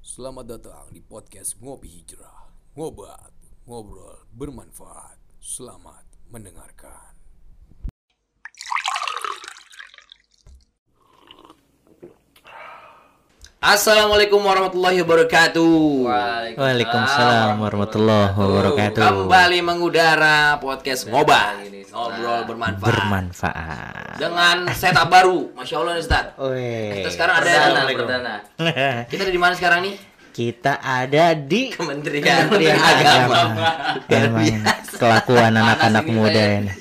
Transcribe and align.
Selamat 0.00 0.48
datang 0.48 0.88
di 0.96 1.04
podcast 1.04 1.60
Ngopi 1.60 2.00
Hijrah. 2.00 2.48
Ngobat, 2.72 3.36
ngobrol 3.68 4.24
bermanfaat. 4.32 5.20
Selamat 5.36 6.08
mendengarkan. 6.32 7.19
Assalamualaikum 13.60 14.40
warahmatullahi 14.40 15.04
wabarakatuh. 15.04 15.68
Waalaikumsalam 16.56 17.60
warahmatullahi 17.60 18.32
wabarakatuh. 18.32 19.04
Kembali 19.04 19.60
mengudara 19.60 20.56
podcast 20.56 21.04
ngobat, 21.04 21.60
ngobrol 21.92 22.48
bermanfaat. 22.48 22.88
Bermanfaat. 22.88 24.16
Dengan 24.16 24.64
setup 24.72 25.12
baru, 25.12 25.52
masya 25.52 25.76
Allah 25.76 25.92
nih 25.92 26.00
Ustaz. 26.08 26.24
Kita 26.40 27.08
sekarang 27.12 27.34
ada 27.36 27.50
Perdana, 27.52 27.80
di 27.84 27.94
perdana. 28.00 28.34
Kita 29.12 29.20
ada 29.28 29.32
di 29.36 29.40
mana 29.44 29.52
sekarang 29.52 29.80
nih? 29.84 29.94
Kita 30.32 30.72
ada 30.80 31.24
di 31.36 31.62
Kementerian, 31.76 32.48
Kementerian 32.48 32.80
Agama. 32.80 33.40
Agama. 33.44 33.68
Emang 34.08 34.56
kelakuan 34.96 35.52
anak-anak 35.52 36.08
muda 36.08 36.64
ini. 36.64 36.72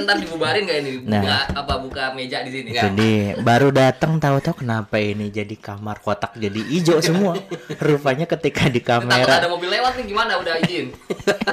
Ntar 0.00 0.16
dibubarin 0.18 0.62
gak 0.64 0.78
ini? 0.80 0.92
Buka 1.04 1.18
Nah. 1.20 1.44
apa 1.52 1.74
buka 1.78 2.04
meja 2.12 2.40
di 2.40 2.50
sini? 2.50 2.68
Jadi 2.72 3.12
baru 3.40 3.68
datang 3.70 4.16
tahu-tahu 4.16 4.64
kenapa 4.64 4.96
ini 4.96 5.28
jadi 5.28 5.54
kamar 5.54 6.00
kotak 6.00 6.34
jadi 6.36 6.60
hijau 6.60 6.98
semua. 7.00 7.36
Rupanya 7.84 8.24
ketika 8.24 8.66
di 8.66 8.80
Takut 8.80 9.06
ada 9.06 9.24
kamera 9.26 9.46
mobil 9.48 9.70
lewat 9.70 9.92
nih 10.00 10.06
gimana? 10.08 10.32
Udah 10.40 10.54
izin. 10.60 10.90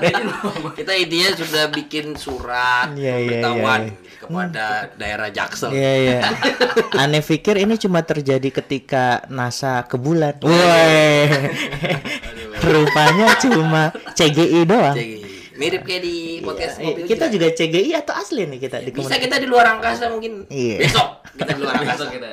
Kita 0.79 0.93
intinya 0.93 1.29
sudah 1.35 1.63
bikin 1.69 2.15
surat 2.15 2.93
Iya, 2.93 3.15
iya, 3.19 3.41
pemberitahuan 3.41 3.81
iya. 3.81 3.91
gitu 3.93 4.25
kepada 4.27 4.65
daerah 4.97 5.29
Jaksel. 5.29 5.71
Iya 5.71 5.93
iya. 6.01 6.19
Aneh 7.01 7.21
pikir 7.21 7.55
ini 7.61 7.77
cuma 7.77 8.01
terjadi 8.01 8.49
ketika 8.49 9.21
NASA 9.29 9.85
ke 9.85 9.95
bulan. 9.95 10.35
Woi. 10.41 11.29
Rupanya 12.57 13.37
cuma 13.39 13.93
CGI 14.11 14.61
doang. 14.65 14.95
Jadi, 14.97 15.36
Mirip 15.57 15.81
kayak 15.83 16.01
di 16.01 16.15
podcast 16.39 16.77
Iya, 16.77 16.85
Ngopi 16.85 17.01
kita 17.03 17.25
Hijrah. 17.25 17.33
juga 17.33 17.47
CGI 17.51 17.91
atau 17.97 18.13
asli 18.13 18.41
nih 18.45 18.59
kita 18.59 18.77
di 18.79 18.89
bisa 18.91 19.15
kita 19.17 19.35
di 19.37 19.47
luar 19.47 19.65
angkasa 19.73 20.05
mungkin 20.07 20.45
Iya. 20.47 20.77
besok 20.79 21.07
kita 21.33 21.51
di 21.51 21.59
luar 21.59 21.75
angkasa 21.75 22.03
kita. 22.07 22.29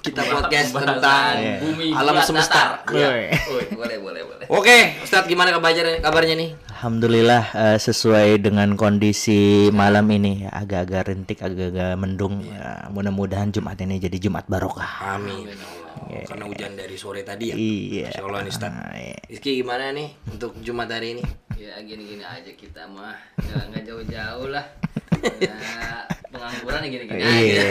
kita 0.00 0.20
podcast 0.24 0.70
tentang 0.72 1.32
bumi 1.60 1.88
alam 1.92 2.14
semesta. 2.22 2.80
Iya. 2.88 3.34
Boleh 3.72 3.98
boleh 3.98 4.22
boleh. 4.24 4.46
Oke, 4.48 5.00
Ustadz 5.00 5.26
gimana 5.26 5.50
kabarnya 5.50 6.00
kabarnya 6.00 6.34
nih? 6.34 6.50
Alhamdulillah 6.72 7.44
eh, 7.52 7.78
sesuai 7.78 8.40
dengan 8.40 8.74
kondisi 8.74 9.70
malam 9.70 10.08
ini 10.10 10.44
agak-agak 10.44 11.08
rintik, 11.08 11.38
agak-agak 11.40 11.94
mendung. 11.94 12.42
Ya, 12.42 12.88
mudah-mudahan 12.88 13.50
Jumat 13.50 13.78
ini 13.78 13.98
jadi 13.98 14.18
Jumat 14.18 14.44
barokah. 14.46 15.14
Amin. 15.14 15.46
Oh, 16.02 16.22
Karena 16.24 16.44
hujan 16.44 16.72
dari 16.74 16.96
sore 16.96 17.22
tadi 17.22 17.50
ya. 17.50 17.56
Iya. 17.56 18.06
Masya 18.10 18.22
Allah 18.22 18.40
nih 18.42 18.52
Ustadz. 18.52 18.76
Ah, 18.76 18.94
iya. 18.94 19.16
Rizky 19.26 19.50
gimana 19.56 19.84
nih 19.90 20.08
untuk 20.28 20.52
Jumat 20.58 20.88
hari 20.88 21.18
ini? 21.18 21.24
Ya 21.54 21.78
gini-gini 21.78 22.20
aja 22.20 22.50
kita 22.50 22.86
mah. 22.86 23.14
Nggak 23.38 23.62
nggak 23.70 23.82
jauh-jauh 23.86 24.48
lah. 24.50 24.66
Ya, 25.38 25.54
pengangguran 26.28 26.82
ya 26.82 26.88
gini-gini 26.90 27.22
aja. 27.22 27.38
Iya. 27.38 27.66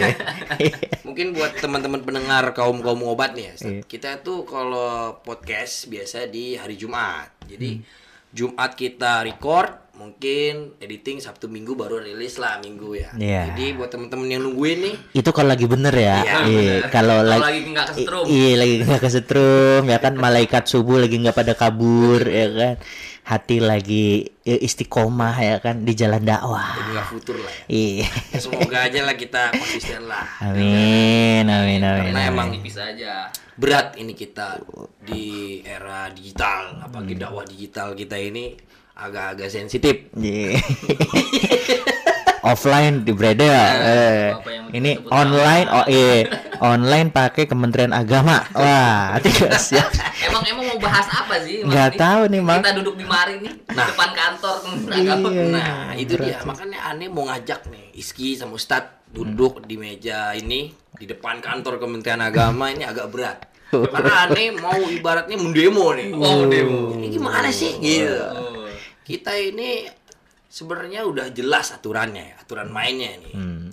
Mungkin 1.08 1.36
buat 1.36 1.60
teman-teman 1.60 2.00
pendengar 2.02 2.56
kaum 2.56 2.80
kaum 2.80 3.04
obat 3.04 3.36
nih 3.36 3.52
ya, 3.52 3.54
Ustadz. 3.54 3.74
Iya. 3.74 3.82
Kita 3.84 4.12
tuh 4.22 4.48
kalau 4.48 5.20
podcast 5.20 5.92
biasa 5.92 6.26
di 6.26 6.56
hari 6.56 6.80
Jumat. 6.80 7.36
Jadi 7.46 7.70
Hmm. 7.78 8.00
Jumat 8.32 8.72
kita 8.74 9.28
record, 9.28 9.91
mungkin 10.02 10.74
editing 10.82 11.22
Sabtu 11.22 11.46
Minggu 11.46 11.78
baru 11.78 12.02
rilis 12.02 12.42
lah 12.42 12.58
Minggu 12.58 12.98
ya. 12.98 13.14
Iya. 13.14 13.54
Jadi 13.54 13.78
buat 13.78 13.94
teman-teman 13.94 14.26
yang 14.26 14.42
nungguin 14.42 14.80
nih, 14.82 14.96
Itu 15.22 15.30
kalau 15.30 15.54
lagi 15.54 15.70
bener 15.70 15.94
ya. 15.94 16.18
Iya, 16.26 16.38
Iya, 16.50 16.76
kalau 16.90 17.22
lagi 17.22 17.70
nggak 17.70 17.88
kesetrum. 17.94 18.26
Iya 18.26 18.52
lagi 18.58 18.76
nggak 18.82 19.02
kesetrum 19.02 19.82
ya 19.86 19.98
kan 20.02 20.14
malaikat 20.18 20.64
subuh 20.66 20.98
lagi 20.98 21.16
nggak 21.22 21.38
pada 21.38 21.54
kabur 21.54 22.26
ya 22.26 22.48
kan 22.50 22.76
hati 23.22 23.62
lagi 23.62 24.34
ya, 24.42 24.58
istiqomah 24.58 25.36
ya 25.38 25.56
kan 25.62 25.86
di 25.86 25.94
jalan 25.94 26.26
dakwah. 26.26 26.74
jadi 26.74 27.06
futur 27.06 27.38
lah 27.38 27.54
ya. 27.54 27.64
Iya. 27.70 28.10
Ya, 28.10 28.40
Semoga 28.42 28.78
aja 28.90 29.00
lah 29.06 29.16
kita 29.16 29.42
konsisten 29.54 30.02
lah. 30.10 30.26
Amin 30.42 31.46
amin 31.46 31.80
amin. 31.86 32.12
Karena 32.12 32.22
amin. 32.28 32.34
emang 32.34 32.48
Tipis 32.58 32.78
aja. 32.82 33.30
berat 33.62 33.94
ini 34.02 34.18
kita 34.18 34.58
di 35.06 35.62
era 35.62 36.10
digital, 36.10 36.82
apalagi 36.82 37.14
dakwah 37.14 37.46
digital 37.46 37.94
kita 37.94 38.18
ini 38.18 38.58
agak-agak 39.02 39.50
sensitif. 39.50 39.96
Iya. 40.14 40.62
Offline 42.42 43.06
di 43.06 43.14
Breda. 43.14 43.46
Eh, 43.46 44.28
apa 44.34 44.50
yang 44.50 44.66
ini 44.74 44.98
online 45.14 45.68
oh 45.70 45.86
iya 45.86 46.26
online 46.58 47.14
pakai 47.14 47.46
Kementerian 47.46 47.94
Agama. 47.94 48.42
Wah, 48.58 49.14
tidak 49.22 49.62
siap. 49.62 49.94
Emang 50.26 50.42
emang 50.50 50.66
mau 50.66 50.80
bahas 50.82 51.06
apa 51.06 51.38
sih? 51.46 51.62
Mas 51.62 51.70
Nggak 51.70 51.90
nih? 51.94 52.00
tahu 52.02 52.22
nih, 52.26 52.42
Mang. 52.42 52.62
Kita 52.66 52.74
duduk 52.82 52.96
di 52.98 53.06
mari 53.06 53.36
nih, 53.38 53.54
Nah. 53.70 53.86
depan 53.88 54.10
kantor 54.12 54.54
Kementerian 54.58 54.98
Iya. 54.98 55.14
Agama. 55.14 55.30
Nah, 55.54 55.90
itu 55.94 56.14
dia. 56.18 56.38
Makanya 56.42 56.80
aneh 56.90 57.08
mau 57.08 57.24
ngajak 57.30 57.62
nih 57.70 57.86
Iski 57.94 58.34
sama 58.34 58.58
Ustadz 58.58 59.06
duduk 59.14 59.62
di 59.62 59.78
meja 59.78 60.34
ini 60.34 60.74
di 60.98 61.06
depan 61.06 61.46
kantor 61.46 61.78
Kementerian 61.78 62.26
Agama 62.26 62.74
ini 62.74 62.82
agak 62.82 63.14
berat. 63.14 63.38
Karena 63.70 64.26
aneh 64.26 64.50
mau 64.58 64.82
ibaratnya 64.82 65.38
mendemo 65.38 65.94
nih. 65.94 66.10
Oh, 66.12 66.50
demo. 66.50 66.98
Ini 66.98 67.06
gimana 67.08 67.54
sih? 67.54 67.78
Gitu. 67.78 68.18
Oh. 68.18 68.66
Kita 69.12 69.36
ini 69.36 69.84
sebenarnya 70.48 71.04
udah 71.04 71.28
jelas 71.36 71.76
aturannya, 71.76 72.24
ya, 72.32 72.36
aturan 72.40 72.72
mainnya 72.72 73.12
nih. 73.20 73.36
Hmm. 73.36 73.68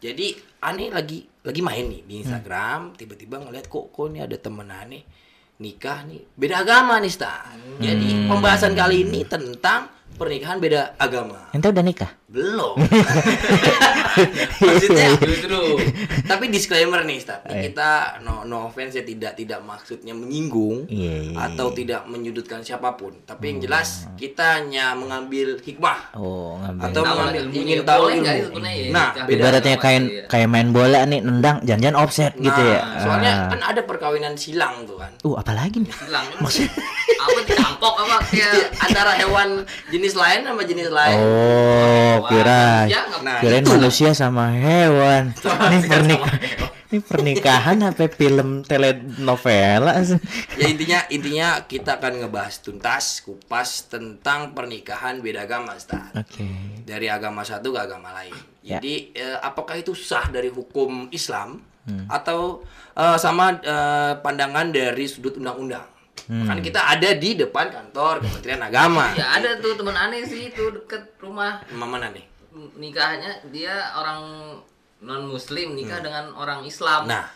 Jadi 0.00 0.32
aneh 0.64 0.88
lagi 0.88 1.28
lagi 1.44 1.60
main 1.60 1.84
nih 1.84 2.02
di 2.08 2.14
Instagram, 2.24 2.96
tiba-tiba 2.96 3.36
ngeliat 3.40 3.68
kok 3.68 3.92
kok 3.92 4.08
ini 4.08 4.24
ada 4.24 4.36
temen 4.40 4.68
aneh 4.72 5.04
nikah 5.60 6.08
nih 6.08 6.24
beda 6.40 6.64
agama 6.64 6.96
nih 6.96 7.12
Stan. 7.12 7.60
Jadi 7.76 8.24
pembahasan 8.24 8.72
kali 8.72 9.04
ini 9.04 9.28
tentang 9.28 9.92
pernikahan 10.12 10.56
beda 10.56 10.94
agama. 10.96 11.48
Ente 11.50 11.66
udah 11.66 11.80
nikah? 11.80 12.10
Belum. 12.26 12.78
Maksudnya 14.60 15.14
Justru. 15.16 15.78
tapi 16.24 16.46
disclaimer 16.48 17.02
nih. 17.02 17.18
Ini 17.20 17.36
Eh. 17.48 17.62
kita 17.68 17.88
no 18.20 18.42
no 18.44 18.66
offense 18.66 18.92
ya 18.92 19.02
tidak 19.02 19.34
tidak 19.34 19.60
maksudnya 19.60 20.12
menyinggung 20.12 20.86
Iya, 20.86 21.14
iya, 21.26 21.36
atau 21.40 21.70
tidak 21.70 22.06
menyudutkan 22.06 22.60
siapa 22.60 22.94
pun. 22.94 23.14
Tapi 23.20 23.44
yang 23.48 23.58
jelas 23.60 24.06
kita 24.14 24.60
hanya 24.60 24.94
mengambil 24.94 25.58
hikmah 25.58 26.14
Oh, 26.14 26.58
ngambil. 26.60 26.82
atau 26.84 27.00
Tahu 27.00 27.10
mengambil 27.12 27.40
ilmunya. 27.40 27.60
ingin 27.60 27.78
tahu 27.82 28.04
ilmu. 28.08 28.26
ya? 28.60 28.90
Nah, 28.90 29.08
beda 29.20 29.30
Ibaratnya 29.32 29.76
kayak 29.76 30.00
sih, 30.00 30.10
ya. 30.12 30.24
kayak 30.28 30.48
main 30.48 30.68
bola 30.70 31.00
nih 31.04 31.20
nendang 31.20 31.56
jangan 31.62 31.94
offset 31.96 32.32
gitu 32.36 32.60
ya. 32.60 32.80
Nah, 32.80 33.00
Soalnya 33.00 33.32
Ah. 33.32 33.48
kan 33.48 33.60
ada 33.64 33.80
perkawinan 33.82 34.34
silang 34.34 34.84
tuh 34.84 34.96
kan. 34.96 35.10
Uh, 35.22 35.34
apalagi 35.34 35.80
nih? 35.80 35.90
Hilang. 36.00 36.26
apa 37.20 37.36
ditampok 37.44 37.94
apa 38.00 38.16
kayak 38.32 38.72
Antara 38.80 39.12
hewan 39.12 39.60
jenis 40.00 40.16
lain 40.16 40.40
sama 40.42 40.62
jenis 40.64 40.88
lain. 40.88 41.18
Oh, 41.20 41.28
Wah, 42.16 42.26
kira 42.26 42.60
manusia 42.80 43.00
nggak- 43.04 43.20
Nah, 43.20 43.36
kirain 43.38 43.60
itu. 43.60 43.70
manusia 43.70 44.10
sama 44.10 44.44
hewan. 44.50 45.24
Ini 45.70 45.78
pernikahan 45.84 46.40
ini 46.90 46.98
pernikahan 46.98 47.78
apa 47.86 48.10
film 48.10 48.66
telenovela? 48.66 49.94
Ya 50.56 50.66
intinya 50.66 50.98
intinya 51.06 51.48
kita 51.62 52.02
akan 52.02 52.18
ngebahas 52.18 52.58
tuntas 52.58 53.22
kupas 53.22 53.86
tentang 53.86 54.50
pernikahan 54.50 55.22
beda 55.22 55.46
agama. 55.46 55.78
Oke. 56.16 56.50
Dari 56.82 57.06
agama 57.06 57.46
satu 57.46 57.70
ke 57.70 57.78
agama 57.78 58.10
lain. 58.10 58.34
Ya. 58.60 58.76
Jadi 58.76 59.14
eh, 59.14 59.38
apakah 59.38 59.78
itu 59.78 59.94
sah 59.94 60.26
dari 60.28 60.48
hukum 60.48 61.06
Islam 61.10 61.62
Hmm. 61.80 62.04
atau 62.06 62.60
eh, 62.92 63.16
sama 63.16 63.56
eh, 63.56 64.12
pandangan 64.20 64.68
dari 64.68 65.06
sudut 65.06 65.38
undang-undang? 65.38 65.86
Hmm. 66.26 66.46
Kan 66.46 66.58
kita 66.60 66.80
ada 66.82 67.10
di 67.12 67.30
depan 67.34 67.68
kantor 67.68 68.20
Kementerian 68.20 68.60
Agama. 68.62 69.14
Ya 69.14 69.32
ada 69.32 69.56
tuh 69.56 69.74
teman 69.74 69.94
aneh 69.94 70.22
sih 70.22 70.48
itu 70.48 70.64
deket 70.72 71.16
rumah 71.18 71.62
Emang 71.68 71.90
mana 71.90 72.10
nih? 72.10 72.26
nikahnya 72.74 73.46
dia 73.48 73.94
orang 73.94 74.20
non 75.00 75.22
muslim 75.24 75.72
nikah 75.72 76.02
dengan 76.02 76.34
orang 76.34 76.60
Islam. 76.62 77.06
Hmm. 77.06 77.12
Nah, 77.12 77.26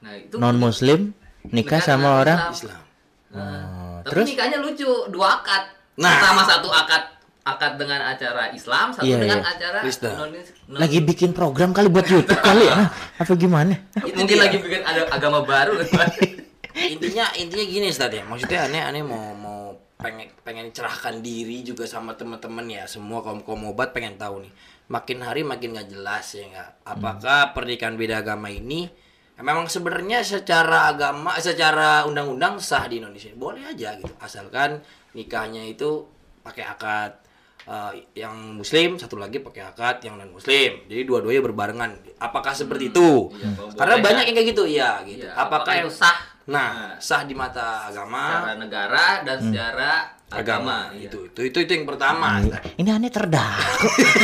Nah, 0.00 0.12
itu 0.14 0.36
Non 0.36 0.56
muslim 0.56 1.16
nikah 1.42 1.78
Nikah 1.78 1.80
sama 1.80 2.20
orang 2.20 2.52
Islam. 2.52 2.52
Islam. 2.52 2.82
Nah, 3.32 3.40
Oh, 3.40 3.96
tapi 4.04 4.10
terus? 4.12 4.26
nikahnya 4.30 4.58
lucu, 4.60 4.90
dua 5.08 5.40
akad. 5.40 5.64
Nah. 5.96 6.12
Pertama 6.12 6.42
satu 6.44 6.68
akad 6.68 7.02
akad 7.44 7.72
dengan 7.76 8.00
acara 8.04 8.52
Islam, 8.52 8.92
satu 8.92 9.04
Iya, 9.04 9.16
dengan 9.20 9.40
iya. 9.40 9.48
acara 9.48 9.78
non, 9.84 10.28
non- 10.32 10.80
lagi 10.80 10.98
bikin 11.00 11.32
program 11.32 11.72
kali 11.72 11.88
buat 11.88 12.04
YouTube 12.04 12.36
kali 12.38 12.64
ya? 12.64 12.88
Apa 13.20 13.32
gimana? 13.32 13.76
Itu 13.96 14.12
mungkin 14.14 14.28
dia. 14.30 14.44
lagi 14.44 14.56
bikin 14.60 14.80
ada 14.80 15.08
agama 15.08 15.40
baru. 15.40 15.76
intinya 16.74 17.30
intinya 17.38 17.64
gini 17.64 17.86
Ustaz 17.88 18.10
ya. 18.10 18.26
Maksudnya 18.26 18.66
aneh 18.66 18.82
aneh 18.82 19.02
mau 19.06 19.32
mau 19.38 19.60
pengen 19.94 20.28
pengen 20.42 20.68
cerahkan 20.74 21.22
diri 21.22 21.62
juga 21.62 21.86
sama 21.86 22.18
teman-teman 22.18 22.66
ya. 22.66 22.84
Semua 22.90 23.22
kaum 23.22 23.40
kaum 23.46 23.70
obat 23.70 23.94
pengen 23.94 24.18
tahu 24.18 24.42
nih. 24.42 24.52
Makin 24.90 25.18
hari 25.24 25.46
makin 25.46 25.72
nggak 25.72 25.88
jelas 25.88 26.26
ya 26.34 26.44
nggak? 26.50 26.70
Apakah 26.84 27.56
pernikahan 27.56 27.96
beda 27.96 28.20
agama 28.20 28.52
ini 28.52 28.90
memang 29.34 29.66
sebenarnya 29.66 30.22
secara 30.22 30.86
agama 30.92 31.34
secara 31.40 32.04
undang-undang 32.04 32.60
sah 32.60 32.84
di 32.90 33.00
Indonesia? 33.00 33.32
Boleh 33.32 33.64
aja 33.64 33.96
gitu. 33.96 34.12
Asalkan 34.20 34.82
nikahnya 35.16 35.64
itu 35.64 36.04
pakai 36.44 36.68
akad 36.68 37.16
eh, 37.64 38.04
yang 38.18 38.60
muslim 38.60 39.00
satu 39.00 39.16
lagi 39.16 39.40
pakai 39.40 39.72
akad 39.72 40.04
yang 40.04 40.20
non 40.20 40.28
muslim 40.36 40.84
jadi 40.90 41.02
dua-duanya 41.08 41.40
berbarengan. 41.40 41.90
Apakah 42.20 42.52
seperti 42.52 42.92
itu? 42.92 43.32
Iya, 43.32 43.72
karena 43.78 43.96
banyak 44.04 44.24
yang 44.28 44.36
kayak 44.36 44.48
gitu. 44.52 44.64
Ya 44.68 45.00
gitu. 45.06 45.24
Iya, 45.24 45.32
apakah, 45.32 45.64
apakah 45.64 45.74
yang 45.80 45.88
sah 45.88 46.33
Nah, 46.44 47.00
sah 47.00 47.24
di 47.24 47.32
mata 47.32 47.88
agama, 47.88 48.44
secara 48.44 48.52
negara 48.54 49.06
dan 49.24 49.36
secara 49.40 49.90
agama, 50.28 50.92
agama. 50.92 50.92
iya. 50.92 51.08
Itu, 51.08 51.18
itu 51.26 51.40
itu 51.42 51.58
itu 51.62 51.72
yang 51.72 51.86
pertama. 51.86 52.36
Ini 52.76 52.90
aneh 52.90 53.08
terdakwa. 53.08 53.64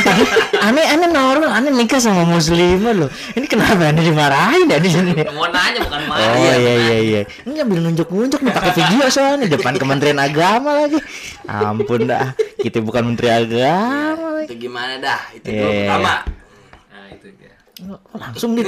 aneh 0.69 0.85
aneh 0.85 1.09
normal, 1.09 1.49
aneh 1.49 1.73
nikah 1.73 1.97
sama 1.97 2.21
muslimah 2.21 2.93
loh. 2.93 3.09
Ini 3.33 3.45
kenapa 3.45 3.89
aneh 3.89 4.05
dimarahin 4.05 4.69
ya 4.69 4.77
di 4.77 4.89
sini? 4.91 5.11
mau 5.33 5.49
nanya 5.49 5.81
bukan 5.81 6.01
Oh 6.03 6.09
marah 6.13 6.35
iya 6.37 6.53
iya 6.61 6.97
iya. 7.01 7.21
Ini 7.41 7.57
ambil 7.59 7.89
nunjuk-nunjuk 7.89 8.37
nih 8.39 8.53
pakai 8.53 8.71
video 8.75 9.07
soalnya 9.09 9.49
depan 9.49 9.73
Kementerian 9.75 10.21
Agama 10.21 10.77
lagi. 10.77 11.01
Ampun 11.49 12.05
dah, 12.05 12.37
kita 12.61 12.79
bukan 12.79 13.01
Menteri 13.07 13.33
Agama. 13.33 14.45
Itu 14.45 14.61
gimana 14.61 15.01
dah? 15.01 15.21
Itu 15.33 15.49
Iya, 15.49 15.57
dulu 15.57 15.71
iya, 15.71 15.81
pertama. 15.89 16.13
nah 16.87 17.05
itu 17.09 17.27
dia 17.33 17.49
Oh, 17.49 17.70
Langsung 18.13 18.53
nih. 18.53 18.65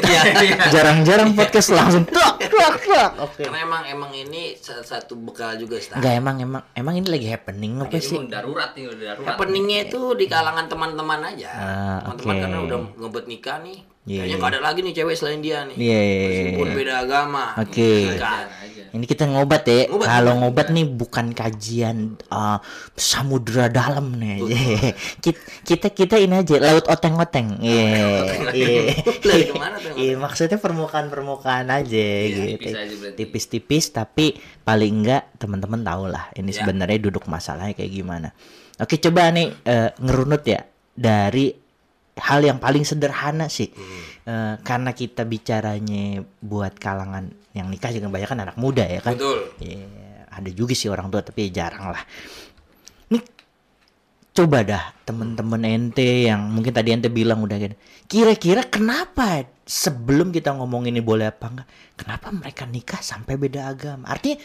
Jarang-jarang 0.74 1.38
podcast 1.38 1.70
langsung 1.72 2.04
tok 2.10 2.42
tok 2.42 2.76
tok. 2.82 3.12
Oke. 3.30 3.44
Karena 3.46 3.60
emang 3.64 3.84
emang 3.86 4.12
ini 4.14 4.58
salah 4.58 4.86
satu 4.86 5.14
bekal 5.16 5.56
juga 5.56 5.78
Stan. 5.78 6.02
Enggak 6.02 6.14
emang 6.18 6.36
emang 6.42 6.64
emang 6.74 6.94
ini 6.98 7.08
lagi 7.08 7.28
happening 7.30 7.80
apa 7.80 7.98
sih? 8.02 8.18
darurat 8.26 8.74
nih 8.74 8.90
udah 8.90 9.06
darurat 9.14 9.28
Happeningnya 9.30 9.78
itu 9.92 10.00
di 10.18 10.26
kalangan 10.26 10.66
teman-teman 10.66 11.20
aja. 11.30 11.50
Ah, 11.54 12.00
teman-teman 12.10 12.36
karena 12.42 12.58
udah 12.66 12.78
ngebet 12.98 13.26
nikah 13.30 13.58
nih. 13.62 13.93
Iya, 14.04 14.28
Kayaknya 14.28 14.36
iya. 14.36 14.42
nggak 14.44 14.52
ada 14.52 14.60
lagi 14.60 14.80
nih 14.84 14.94
cewek 15.00 15.16
selain 15.16 15.40
dia 15.40 15.64
nih. 15.64 15.76
Iya, 15.80 16.00
iya, 16.04 16.16
iya, 16.20 16.28
Meskipun 16.28 16.68
iya. 16.68 16.76
beda 16.76 16.94
agama. 17.08 17.46
Oke. 17.56 17.92
Nikah. 18.12 18.40
aja 18.52 18.82
Ini 18.94 19.06
kita 19.08 19.24
ngobat 19.32 19.64
ya. 19.64 19.80
Ngobat, 19.88 20.08
Kalau 20.12 20.34
ngobat 20.44 20.68
nih 20.76 20.86
bukan 20.92 21.26
kajian 21.32 21.98
uh, 22.28 22.60
samudra 23.00 23.72
dalam 23.72 24.12
nih. 24.20 24.44
kita, 25.24 25.40
kita 25.64 25.88
kita 25.96 26.16
ini 26.20 26.36
aja 26.44 26.60
laut 26.60 26.84
oteng-oteng. 26.92 27.64
Iya. 27.64 27.88
Iya. 28.54 28.92
Iya, 29.96 30.14
maksudnya 30.20 30.60
permukaan-permukaan 30.60 31.72
aja 31.72 32.06
gitu. 32.28 32.76
aja 32.76 32.96
berarti. 33.00 33.18
Tipis-tipis 33.24 33.88
tapi 33.96 34.36
paling 34.68 35.00
enggak 35.00 35.32
teman-teman 35.40 35.80
tahu 35.80 36.12
lah 36.12 36.28
ini 36.36 36.52
Ya. 36.52 36.62
sebenarnya 36.62 37.00
duduk 37.02 37.26
masalahnya 37.32 37.72
kayak 37.74 37.90
gimana. 37.90 38.30
Oke, 38.78 39.00
coba 39.00 39.32
nih 39.32 39.48
eh, 39.64 39.90
ngerunut 39.96 40.44
ya 40.44 40.62
dari 40.94 41.63
hal 42.18 42.46
yang 42.46 42.62
paling 42.62 42.86
sederhana 42.86 43.50
sih. 43.50 43.74
Eh, 44.24 44.56
karena 44.64 44.96
kita 44.96 45.28
bicaranya 45.28 46.24
buat 46.40 46.80
kalangan 46.80 47.28
yang 47.52 47.68
nikah 47.68 47.92
juga 47.92 48.08
banyak 48.08 48.30
kan 48.30 48.40
anak 48.40 48.58
muda 48.58 48.88
ya 48.88 49.04
kan. 49.04 49.20
Betul. 49.20 49.52
Iya, 49.60 50.30
ada 50.32 50.50
juga 50.54 50.74
sih 50.78 50.88
orang 50.88 51.12
tua 51.12 51.20
tapi 51.20 51.52
jarang 51.52 51.92
lah. 51.92 52.04
Nih 53.12 53.24
coba 54.34 54.64
dah 54.64 54.96
temen-temen 55.04 55.62
ente 55.68 56.32
yang 56.32 56.48
mungkin 56.50 56.72
tadi 56.72 56.96
ente 56.96 57.12
bilang 57.12 57.44
udah 57.44 57.58
gitu. 57.60 57.76
Kira-kira 58.08 58.64
kenapa 58.64 59.44
sebelum 59.68 60.32
kita 60.32 60.56
ngomong 60.56 60.88
ini 60.88 61.04
boleh 61.04 61.28
apa 61.28 61.46
enggak? 61.52 61.68
Kenapa 62.00 62.32
mereka 62.32 62.64
nikah 62.64 63.02
sampai 63.04 63.36
beda 63.36 63.70
agama? 63.70 64.08
Artinya 64.08 64.40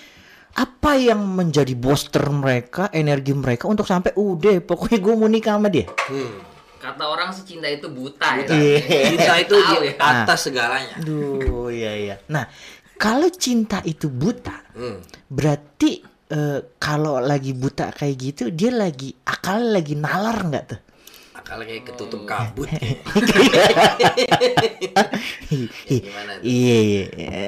apa 0.58 0.98
yang 0.98 1.22
menjadi 1.22 1.70
booster 1.78 2.26
mereka, 2.34 2.90
energi 2.90 3.30
mereka 3.30 3.70
untuk 3.70 3.86
sampai 3.86 4.10
udah 4.18 4.58
pokoknya 4.66 4.98
gue 4.98 5.14
mau 5.14 5.30
nikah 5.30 5.54
sama 5.54 5.70
dia. 5.70 5.86
Hmm. 5.86 6.57
Kata 6.88 7.04
orang 7.04 7.28
sih 7.30 7.44
cinta 7.44 7.68
itu 7.68 7.86
buta, 7.86 8.40
Iya. 8.40 8.48
ya 8.48 9.08
Cinta 9.12 9.34
itu 9.36 9.54
di 9.54 9.74
ya. 9.84 9.92
atas 10.00 10.38
segalanya. 10.44 10.96
Aduh, 10.96 11.68
iya 11.68 11.92
iya. 11.94 12.16
Nah, 12.26 12.48
kalau 12.96 13.28
cinta 13.30 13.84
itu 13.84 14.08
buta, 14.08 14.56
Hmm. 14.72 14.98
berarti 15.28 16.00
eh, 16.28 16.60
kalau 16.76 17.16
lagi 17.18 17.56
buta 17.56 17.88
kayak 17.88 18.16
gitu 18.20 18.42
dia 18.52 18.68
lagi 18.68 19.16
akal 19.24 19.72
lagi 19.72 19.96
nalar 19.96 20.44
nggak 20.44 20.64
tuh? 20.68 20.80
Akal 21.48 21.64
kayak 21.64 21.88
ketutup 21.88 22.20
Oh. 22.20 22.28
kabut. 22.28 22.68
Gimana 25.88 26.30
tuh? 26.36 26.44
Iya 26.44 26.76
iya. 26.78 27.04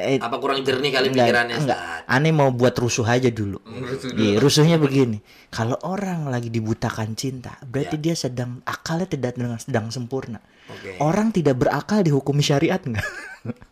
Eh, 0.08 0.18
Apa 0.18 0.40
kurang 0.40 0.64
jernih 0.64 0.88
kali 0.88 1.12
enggak, 1.12 1.28
pikirannya 1.28 1.56
enggak. 1.58 1.78
Aneh 2.06 2.32
mau 2.32 2.48
buat 2.48 2.72
rusuh 2.72 3.04
aja 3.04 3.28
dulu. 3.28 3.60
Rusuh 3.84 4.08
Iya, 4.16 4.40
rusuhnya 4.40 4.76
begini. 4.76 5.20
Kalau 5.48 5.76
orang 5.82 6.26
lagi 6.26 6.48
dibutakan 6.48 7.12
cinta, 7.12 7.60
berarti 7.62 8.00
Ya. 8.00 8.02
dia 8.02 8.14
sedang 8.16 8.64
akalnya 8.64 9.04
tidak 9.06 9.36
dengan 9.36 9.60
sedang 9.60 9.92
sempurna. 9.92 10.40
Oke. 10.66 10.96
Orang 10.96 11.28
tidak 11.28 11.58
berakal 11.58 12.00
dihukumi 12.00 12.40
syariat 12.40 12.80
nggak? 12.80 13.04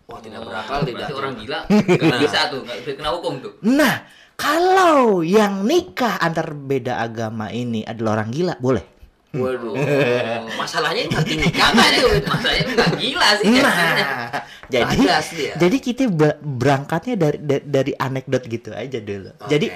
Wah, 0.07 0.21
tidak 0.29 0.45
berakal 0.45 0.83
tidak. 0.83 1.09
berarti 1.09 1.15
orang 1.15 1.33
gila 1.37 1.59
nggak 2.05 2.21
bisa 2.21 2.39
tuh 2.49 2.61
nggak 2.65 2.77
bisa 2.83 2.91
kena 2.97 3.11
hukum 3.15 3.33
tuh 3.39 3.53
Nah, 3.63 3.95
kalau 4.35 5.23
yang 5.23 5.65
nikah 5.65 6.19
antar 6.19 6.53
beda 6.53 6.99
agama 6.99 7.49
ini 7.49 7.81
adalah 7.83 8.21
orang 8.21 8.29
gila, 8.29 8.55
boleh? 8.59 8.98
Waduh. 9.37 9.77
Oh. 9.77 10.49
Masalahnya 10.61 11.05
nikah 11.05 11.71
Makanya 11.77 12.01
tuh. 12.01 12.11
masanya 12.25 12.63
nggak 12.73 12.91
gila 12.97 13.29
sih 13.37 13.45
jadinya. 13.53 13.69
Nah, 13.69 14.43
jadi 14.73 14.99
ya? 15.37 15.55
jadi 15.61 15.77
kita 15.85 16.03
berangkatnya 16.41 17.15
dari 17.21 17.39
dari, 17.41 17.65
dari 17.69 17.93
anekdot 17.93 18.45
gitu 18.49 18.73
aja 18.73 18.99
dulu. 19.05 19.31
Oke. 19.37 19.49
Jadi 19.53 19.67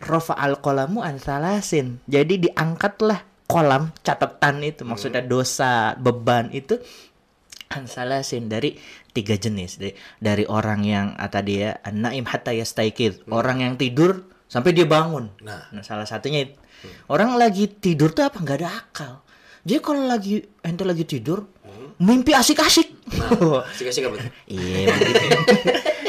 rofa 0.00 0.32
al 0.32 0.64
kolamu 0.64 1.04
an 1.04 1.20
salasin. 1.20 2.00
Jadi 2.08 2.48
diangkatlah 2.48 3.20
kolam 3.44 3.90
catatan 4.06 4.62
itu 4.62 4.86
maksudnya 4.86 5.26
dosa 5.26 5.98
beban 5.98 6.48
itu 6.54 6.78
an 7.68 7.90
salasin 7.90 8.46
dari 8.46 8.78
tiga 9.10 9.34
jenis 9.34 9.76
dari 9.76 9.92
dari 10.22 10.44
orang 10.46 10.80
yang 10.86 11.06
ah, 11.18 11.26
tadi 11.26 11.66
ya 11.66 11.74
naim 11.90 12.22
hatta 12.30 12.54
yastaikid 12.54 13.26
orang 13.26 13.66
yang 13.66 13.74
tidur 13.74 14.22
sampai 14.46 14.70
dia 14.70 14.86
bangun 14.86 15.34
Nah. 15.42 15.66
nah 15.74 15.82
salah 15.82 16.06
satunya 16.06 16.46
orang 17.06 17.34
lagi 17.34 17.68
tidur 17.68 18.10
tuh 18.10 18.24
apa 18.24 18.38
nggak 18.38 18.58
ada 18.60 18.70
akal 18.70 19.12
jadi 19.60 19.78
kalau 19.78 20.04
lagi 20.04 20.40
ente 20.60 20.82
lagi 20.82 21.04
tidur 21.04 21.44
mimpi 21.96 22.32
asik-asik 22.32 22.96
Nah, 23.10 23.66
asik-asik 23.66 24.06
apa 24.06 24.22
tuh? 24.22 24.30
Iya, 24.54 24.86
mimpi, 24.86 25.12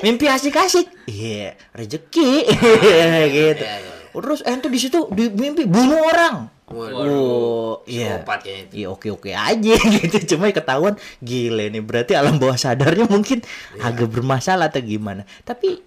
mimpi 0.06 0.26
asik-asik. 0.30 0.86
Iya, 1.10 1.58
rezeki 1.74 2.32
gitu. 3.34 3.64
Iya, 3.66 3.74
iya. 3.82 3.90
Terus 4.14 4.46
ente 4.46 4.70
di 4.70 4.78
situ 4.78 5.10
di 5.10 5.34
mimpi 5.34 5.66
bunuh 5.66 5.98
orang. 5.98 6.46
Waduh. 6.70 7.02
Oh, 7.10 7.74
iya. 7.90 8.22
Iya 8.70 8.88
oke-oke 8.94 9.34
aja 9.34 9.76
gitu. 9.98 10.38
Cuma 10.38 10.54
ketahuan 10.54 10.94
gile 11.18 11.74
nih. 11.74 11.82
Berarti 11.82 12.14
alam 12.14 12.38
bawah 12.38 12.54
sadarnya 12.54 13.10
mungkin 13.10 13.42
Iya. 13.74 13.90
agak 13.90 14.14
bermasalah 14.14 14.70
atau 14.70 14.86
gimana. 14.86 15.26
Tapi 15.42 15.82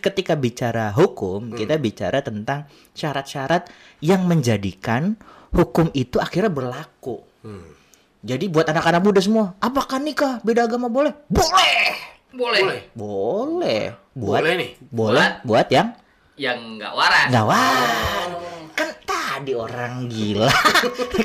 ketika 0.00 0.38
bicara 0.38 0.94
hukum, 0.94 1.50
Hmm. 1.50 1.58
kita 1.58 1.74
bicara 1.76 2.22
tentang 2.22 2.70
syarat-syarat 2.94 3.66
yang 3.98 4.22
menjadikan 4.24 5.18
hukum 5.50 5.90
itu 5.92 6.22
akhirnya 6.22 6.48
berlaku. 6.48 7.20
Hmm. 7.42 7.74
Jadi 8.24 8.48
buat 8.48 8.64
anak-anak 8.64 9.02
muda 9.04 9.20
semua, 9.20 9.52
apakah 9.60 10.00
nikah 10.00 10.40
beda 10.40 10.64
agama 10.64 10.88
boleh? 10.88 11.12
Boleh. 11.28 11.92
boleh, 12.34 12.60
Boleh. 12.64 12.80
Boleh. 12.94 13.82
Buat 14.14 14.40
Boleh 14.42 14.52
nih. 14.56 14.70
Boleh 14.90 15.28
buat 15.42 15.66
yang 15.70 15.88
yang 16.34 16.58
nggak 16.78 16.92
waras 16.94 17.26
nggak 17.30 17.46
waras. 17.46 18.30
Kan 18.74 18.90
tadi 19.06 19.52
orang 19.54 20.10
gila. 20.10 20.50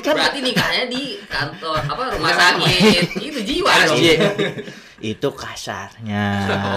kan 0.05 0.13
berarti 0.21 0.39
nikahnya 0.45 0.85
di 0.85 1.17
kantor 1.25 1.81
apa 1.81 2.01
rumah 2.13 2.33
sakit 2.33 3.25
itu 3.25 3.39
jiwa 3.41 3.71
dong 3.89 3.97
RSJ. 3.97 4.07
itu 5.01 5.27
kasarnya. 5.31 6.25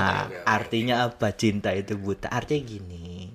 Artinya 0.57 1.07
apa? 1.11 1.35
Cinta 1.35 1.71
itu 1.75 1.99
buta. 1.99 2.31
Artinya 2.31 2.63
gini. 2.65 3.31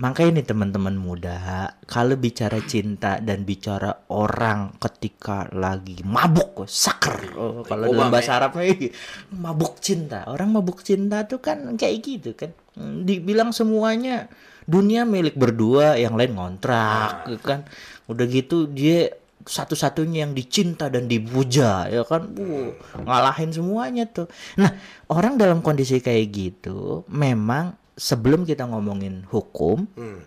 Makanya 0.00 0.40
nih 0.40 0.46
teman-teman 0.48 0.96
muda, 0.96 1.36
kalau 1.84 2.16
bicara 2.16 2.56
cinta 2.64 3.20
dan 3.20 3.44
bicara 3.44 4.08
orang 4.08 4.72
ketika 4.80 5.44
lagi 5.52 6.00
mabuk, 6.00 6.64
saker. 6.64 7.36
Oh, 7.36 7.60
kalau 7.68 7.92
dalam 7.92 8.08
Obama 8.08 8.16
bahasa 8.16 8.40
Arabnya 8.40 8.64
ini, 8.64 8.88
mabuk 9.36 9.76
cinta. 9.84 10.24
Orang 10.24 10.56
mabuk 10.56 10.80
cinta 10.80 11.28
tuh 11.28 11.44
kan 11.44 11.76
kayak 11.76 11.96
gitu 12.00 12.32
kan. 12.32 12.56
Hmm, 12.80 13.04
Dibilang 13.04 13.52
semuanya 13.52 14.32
dunia 14.64 15.04
milik 15.04 15.36
berdua, 15.36 16.00
yang 16.00 16.16
lain 16.16 16.32
ngontrak, 16.32 17.28
gitu 17.28 17.44
kan. 17.44 17.68
Udah 18.08 18.24
gitu 18.24 18.72
dia 18.72 19.12
satu-satunya 19.50 20.22
yang 20.22 20.32
dicinta 20.32 20.86
dan 20.86 21.10
dipuja 21.10 21.90
ya 21.90 22.06
kan 22.06 22.30
uh, 22.38 22.70
ngalahin 23.02 23.50
semuanya 23.50 24.06
tuh 24.06 24.30
nah 24.54 24.70
orang 25.10 25.34
dalam 25.34 25.58
kondisi 25.58 25.98
kayak 25.98 26.30
gitu 26.30 27.02
memang 27.10 27.74
sebelum 27.98 28.46
kita 28.46 28.70
ngomongin 28.70 29.26
hukum 29.26 29.90
Hmm. 29.98 30.22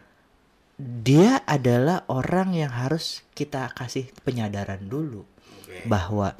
dia 0.78 1.40
adalah 1.48 2.04
orang 2.12 2.58
yang 2.58 2.74
harus 2.74 3.24
kita 3.32 3.72
kasih 3.72 4.12
penyadaran 4.28 4.90
dulu 4.90 5.24
Oke. 5.24 5.88
bahwa 5.88 6.36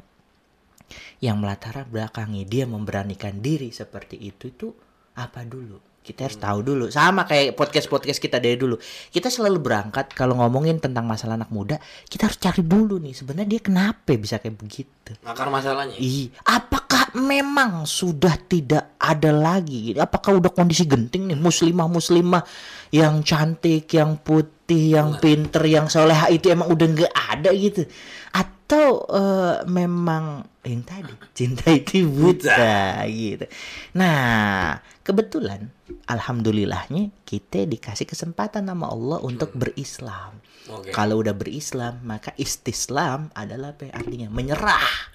yang 1.24 1.40
melatar 1.40 1.88
belakangi 1.88 2.44
dia 2.44 2.68
memberanikan 2.68 3.40
diri 3.40 3.72
seperti 3.72 4.20
itu 4.20 4.52
itu 4.52 4.68
apa 5.16 5.46
dulu 5.46 5.93
kita 6.04 6.28
harus 6.28 6.36
tahu 6.36 6.60
dulu 6.60 6.84
sama 6.92 7.24
kayak 7.24 7.56
podcast 7.56 7.88
podcast 7.88 8.20
kita 8.20 8.36
dari 8.36 8.60
dulu 8.60 8.76
kita 9.08 9.32
selalu 9.32 9.58
berangkat 9.64 10.12
kalau 10.12 10.36
ngomongin 10.36 10.76
tentang 10.76 11.08
masalah 11.08 11.40
anak 11.40 11.48
muda 11.48 11.80
kita 12.12 12.28
harus 12.28 12.36
cari 12.36 12.60
dulu 12.60 13.00
nih 13.00 13.16
sebenarnya 13.16 13.48
dia 13.56 13.60
kenapa 13.64 14.12
bisa 14.20 14.36
kayak 14.36 14.60
begitu 14.60 14.92
Akar 15.20 15.52
masalahnya. 15.52 16.00
Ih, 16.00 16.32
apakah 16.48 17.12
memang 17.12 17.84
sudah 17.84 18.40
tidak 18.48 18.96
ada 18.96 19.36
lagi? 19.36 19.92
Apakah 20.00 20.40
udah 20.40 20.48
kondisi 20.48 20.88
genting 20.88 21.28
nih 21.28 21.36
muslimah-muslimah 21.36 22.40
yang 22.88 23.20
cantik, 23.20 23.84
yang 23.92 24.16
putih, 24.16 24.96
yang 24.96 25.20
pinter, 25.20 25.60
yang 25.68 25.92
soleha 25.92 26.32
itu 26.32 26.48
emang 26.48 26.72
udah 26.72 26.86
nggak 26.88 27.12
ada 27.12 27.52
gitu? 27.52 27.84
At- 28.32 28.54
atau 28.64 29.04
eh, 29.12 29.56
memang 29.68 30.40
yang 30.64 30.80
tadi 30.88 31.12
cinta 31.36 31.68
itu 31.68 32.08
buta 32.08 33.04
gitu. 33.12 33.44
Nah, 33.92 34.80
kebetulan 35.04 35.68
alhamdulillahnya 36.08 37.12
kita 37.28 37.68
dikasih 37.68 38.08
kesempatan 38.08 38.64
sama 38.68 38.88
Allah 38.88 39.20
untuk 39.20 39.52
berislam. 39.52 40.40
Oke. 40.72 40.92
Kalau 40.92 41.20
udah 41.20 41.36
berislam, 41.36 42.00
maka 42.04 42.32
istislam 42.40 43.28
adalah 43.36 43.76
apa 43.76 43.92
artinya 43.92 44.32
menyerah. 44.32 45.12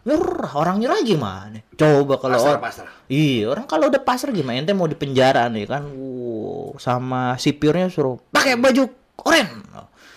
Nyerah, 0.00 0.52
orang 0.56 0.80
nyerah 0.80 1.00
gimana? 1.04 1.60
Coba 1.76 2.16
kalau 2.16 2.40
Pasrah, 2.40 2.56
or- 2.56 2.62
pasrah. 2.64 2.92
Iya, 3.06 3.52
orang 3.52 3.68
kalau 3.68 3.92
udah 3.92 4.00
pasrah 4.00 4.32
gimana? 4.32 4.58
Ente 4.58 4.72
mau 4.72 4.88
di 4.88 4.96
penjara 4.96 5.44
nih 5.52 5.68
kan, 5.68 5.84
wow, 5.92 6.74
sama 6.80 7.36
sipirnya 7.36 7.92
suruh 7.92 8.16
pakai 8.32 8.56
baju 8.56 8.88
oren. 9.28 9.48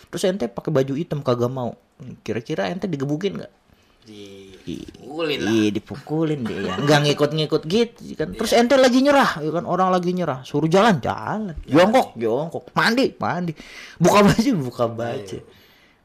Terus 0.08 0.24
ente 0.30 0.46
pakai 0.48 0.72
baju 0.72 0.94
hitam 0.96 1.20
kagak 1.20 1.52
mau. 1.52 1.76
Kira-kira 2.24 2.72
ente 2.72 2.88
digebukin 2.88 3.44
nggak? 3.44 3.54
Dipukulin 4.64 5.40
lah. 5.44 5.52
Iya 5.52 5.70
dipukulin 5.76 6.40
dia 6.48 6.60
ya. 6.64 6.74
Nggak 6.80 7.00
ngikut-ngikut 7.04 7.62
gitu 7.68 8.16
kan. 8.16 8.32
Terus 8.32 8.52
ente 8.56 8.80
lagi 8.80 9.04
nyerah, 9.04 9.44
ya 9.44 9.52
kan 9.52 9.68
orang 9.68 9.92
lagi 9.92 10.16
nyerah, 10.16 10.40
suruh 10.48 10.72
jalan 10.72 11.04
jalan, 11.04 11.52
jongkok 11.68 12.16
jongkok, 12.16 12.72
mandi 12.72 13.12
mandi, 13.20 13.52
buka 14.00 14.24
baju 14.24 14.52
buka 14.64 14.86
baju. 14.88 15.38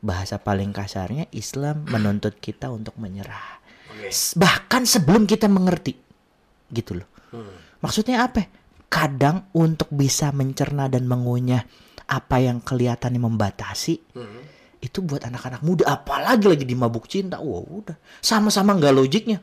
Bahasa 0.03 0.43
paling 0.43 0.75
kasarnya 0.75 1.31
Islam 1.31 1.87
menuntut 1.87 2.39
kita 2.43 2.67
untuk 2.71 2.99
menyerah. 2.99 3.63
Bahkan 4.39 4.83
sebelum 4.87 5.27
kita 5.27 5.47
mengerti, 5.47 5.95
gitu 6.71 6.99
loh. 6.99 7.09
Maksudnya 7.79 8.27
apa? 8.27 8.47
Kadang 8.91 9.51
untuk 9.55 9.91
bisa 9.95 10.35
mencerna 10.35 10.91
dan 10.91 11.07
mengunyah 11.07 11.63
apa 12.09 12.41
yang 12.41 12.63
kelihatannya 12.63 13.21
membatasi, 13.21 13.95
itu 14.79 15.03
buat 15.03 15.23
anak-anak 15.27 15.63
muda 15.63 15.85
apalagi 15.91 16.47
lagi 16.47 16.65
di 16.65 16.75
mabuk 16.79 17.07
cinta. 17.07 17.39
Wah 17.43 17.63
udah. 17.63 17.97
Sama-sama 18.19 18.75
nggak 18.79 18.95
logiknya. 18.95 19.39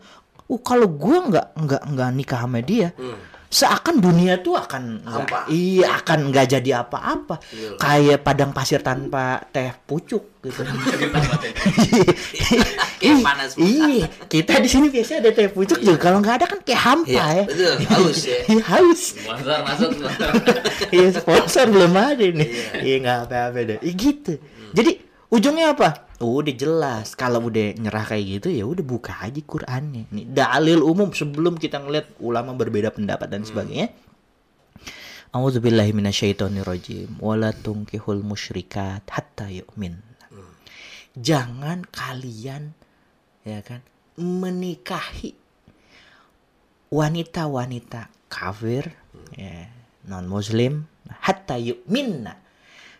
Uh 0.45 0.61
kalau 0.61 0.85
gua 0.87 1.25
nggak 1.25 1.47
nggak 1.57 1.81
nggak 1.91 2.09
nikah 2.13 2.39
sama 2.45 2.61
dia 2.61 2.93
seakan 3.45 4.03
dunia 4.03 4.43
tuh 4.43 4.59
akan 4.59 4.99
Hampa. 5.05 5.47
iya 5.47 5.95
akan 6.03 6.27
nggak 6.27 6.59
jadi 6.59 6.83
apa-apa. 6.83 7.39
Kayak 7.79 8.19
padang 8.25 8.51
pasir 8.51 8.83
tanpa 8.83 9.47
teh 9.47 9.71
pucuk 9.87 10.43
gitu. 10.43 10.59
Iya 13.55 14.09
kita 14.27 14.59
di 14.59 14.69
sini 14.69 14.87
biasanya 14.89 15.29
ada 15.29 15.31
teh 15.31 15.47
pucuk 15.47 15.79
juga. 15.79 16.09
Kalau 16.09 16.19
nggak 16.19 16.35
ada 16.41 16.45
kan 16.49 16.59
kayak 16.65 16.81
hampa 16.83 17.07
Iya, 17.11 17.25
ya. 17.31 17.43
betul, 17.45 17.73
haus 17.85 18.19
ya. 18.25 18.37
Iya, 18.51 18.63
haus. 18.65 19.01
Sponsor 19.15 19.57
masuk 19.63 19.89
sponsor. 19.93 20.29
Iya 20.95 21.07
sponsor 21.13 21.65
belum 21.71 21.93
ada 21.95 22.25
nih. 22.25 22.49
Iya 22.81 22.95
nggak 22.99 23.17
apa-apa 23.29 23.59
deh. 23.61 23.77
Iya 23.79 23.93
gitu. 23.93 24.33
Jadi 24.75 24.91
ujungnya 25.31 25.77
apa? 25.77 26.09
Udah 26.19 26.55
jelas. 26.55 27.13
Kalau 27.13 27.47
udah 27.47 27.75
nyerah 27.75 28.05
kayak 28.07 28.39
gitu 28.39 28.47
ya 28.51 28.63
udah 28.63 28.83
buka 28.85 29.19
aja 29.19 29.41
Qur'annya. 29.41 30.09
Nih 30.11 30.25
dalil 30.29 30.81
umum 30.81 31.11
sebelum 31.11 31.59
kita 31.59 31.81
ngeliat 31.83 32.17
ulama 32.23 32.55
berbeda 32.55 32.91
pendapat 32.91 33.27
dan 33.29 33.43
sebagainya. 33.43 33.91
A'udzubillahi 35.35 35.91
minasyaitonirrajim. 35.91 37.19
Wala 37.19 37.51
tunkihul 37.51 38.23
musyrikat 38.23 39.03
hatta 39.05 39.51
yu'min. 39.51 39.99
Jangan 41.15 41.87
kalian 41.91 42.75
ya 43.47 43.63
kan 43.63 43.79
menikahi 44.19 45.35
wanita-wanita 46.91 48.07
kafir 48.31 48.91
ya, 49.35 49.67
non 50.07 50.27
muslim 50.27 50.87
hatta 51.07 51.59
yu'minna 51.59 52.35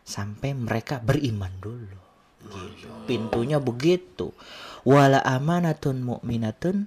sampai 0.04 0.52
mereka 0.56 1.00
beriman 1.00 1.52
dulu 1.60 2.05
gitu. 2.50 2.88
pintunya 3.10 3.58
begitu 3.58 4.32
wala 4.86 5.20
amanatun 5.26 6.02
mu'minatun 6.06 6.86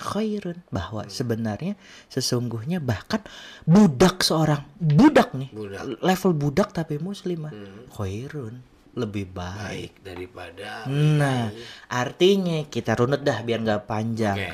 khairun 0.00 0.64
bahwa 0.72 1.04
sebenarnya 1.12 1.76
sesungguhnya 2.08 2.80
bahkan 2.80 3.20
budak 3.68 4.24
seorang 4.24 4.64
budak 4.80 5.36
nih 5.36 5.52
Budak. 5.52 6.00
level 6.00 6.32
budak 6.32 6.68
tapi 6.72 6.96
muslimah 6.96 7.52
khairun 7.92 8.64
lebih 8.96 9.28
baik 9.30 9.60
Baik 9.60 9.92
daripada 10.02 10.82
Nah, 10.90 11.54
artinya 11.86 12.66
kita 12.66 12.98
runut 12.98 13.22
dah 13.22 13.38
biar 13.46 13.62
nggak 13.62 13.86
panjang. 13.86 14.34
Oke. 14.34 14.50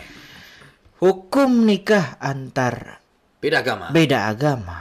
Hukum 1.00 1.64
nikah 1.64 2.20
antar 2.20 3.00
Beda 3.40 3.64
agama. 3.64 3.88
beda 3.92 4.28
agama 4.28 4.80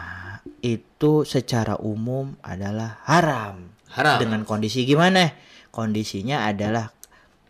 itu 0.59 1.23
secara 1.23 1.77
umum 1.79 2.35
adalah 2.41 2.99
haram. 3.05 3.75
Haram. 3.95 4.19
Dengan 4.19 4.41
kondisi 4.43 4.83
gimana? 4.83 5.31
Kondisinya 5.71 6.45
adalah 6.45 6.91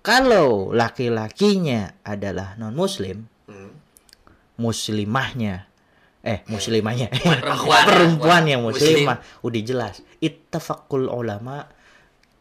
kalau 0.01 0.69
laki-lakinya 0.69 2.01
adalah 2.01 2.53
non 2.55 2.73
muslim, 2.73 3.25
Hmm. 3.45 3.73
muslimahnya 4.55 5.67
eh 6.25 6.41
muslimahnya 6.49 7.13
Perempuan. 7.13 7.85
perempuan 7.89 8.43
yang 8.45 8.65
Muslim. 8.65 9.05
muslimah 9.05 9.17
udah 9.41 9.61
jelas 9.61 9.95
ittafaqul 10.17 11.05
ulama 11.05 11.69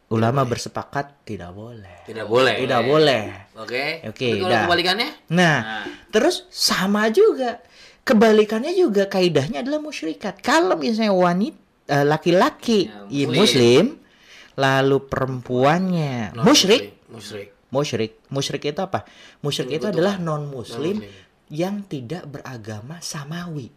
ulama 0.09 0.41
bersepakat 0.41 1.21
tidak 1.21 1.53
boleh 1.53 2.01
Tidak 2.05 2.25
boleh. 2.25 2.57
tidak 2.57 2.81
boleh 2.81 3.21
Oke. 3.55 4.01
Oke, 4.09 4.27
Tapi 4.27 4.41
kalau 4.41 4.57
kebalikannya? 4.65 5.09
Nah, 5.31 5.85
terus 6.09 6.49
sama 6.49 7.07
juga 7.07 7.61
kebalikannya 8.01 8.73
juga 8.73 9.05
kaidahnya 9.05 9.61
adalah 9.61 9.79
musyrikat. 9.79 10.41
Kalau 10.41 10.75
misalnya 10.75 11.13
wanita 11.13 11.55
eh, 11.55 11.64
laki-laki 11.85 12.89
Ya, 12.89 13.05
ya, 13.05 13.25
muslim. 13.25 13.35
muslim, 13.35 13.85
lalu 14.55 14.97
perempuannya 15.05 16.33
Non- 16.33 16.43
musyrik, 16.43 16.97
Musyrik. 17.07 17.49
musyrik, 17.69 18.11
musyrik 18.27 18.63
itu 18.65 18.81
apa? 18.81 19.05
Musyrik 19.39 19.69
itu 19.73 19.85
adalah 19.85 20.17
non 20.17 20.45
muslim 20.45 21.03
yang 21.47 21.85
tidak 21.85 22.25
beragama 22.25 22.97
samawi. 22.99 23.69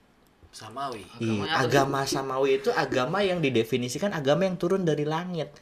Samawi. 0.49 1.05
Iya, 1.21 1.45
agama 1.61 2.03
samawi 2.03 2.59
itu 2.59 2.73
agama 2.73 3.21
yang 3.21 3.39
didefinisikan 3.39 4.11
agama 4.11 4.49
yang 4.49 4.57
turun 4.57 4.83
dari 4.83 5.05
langit. 5.05 5.53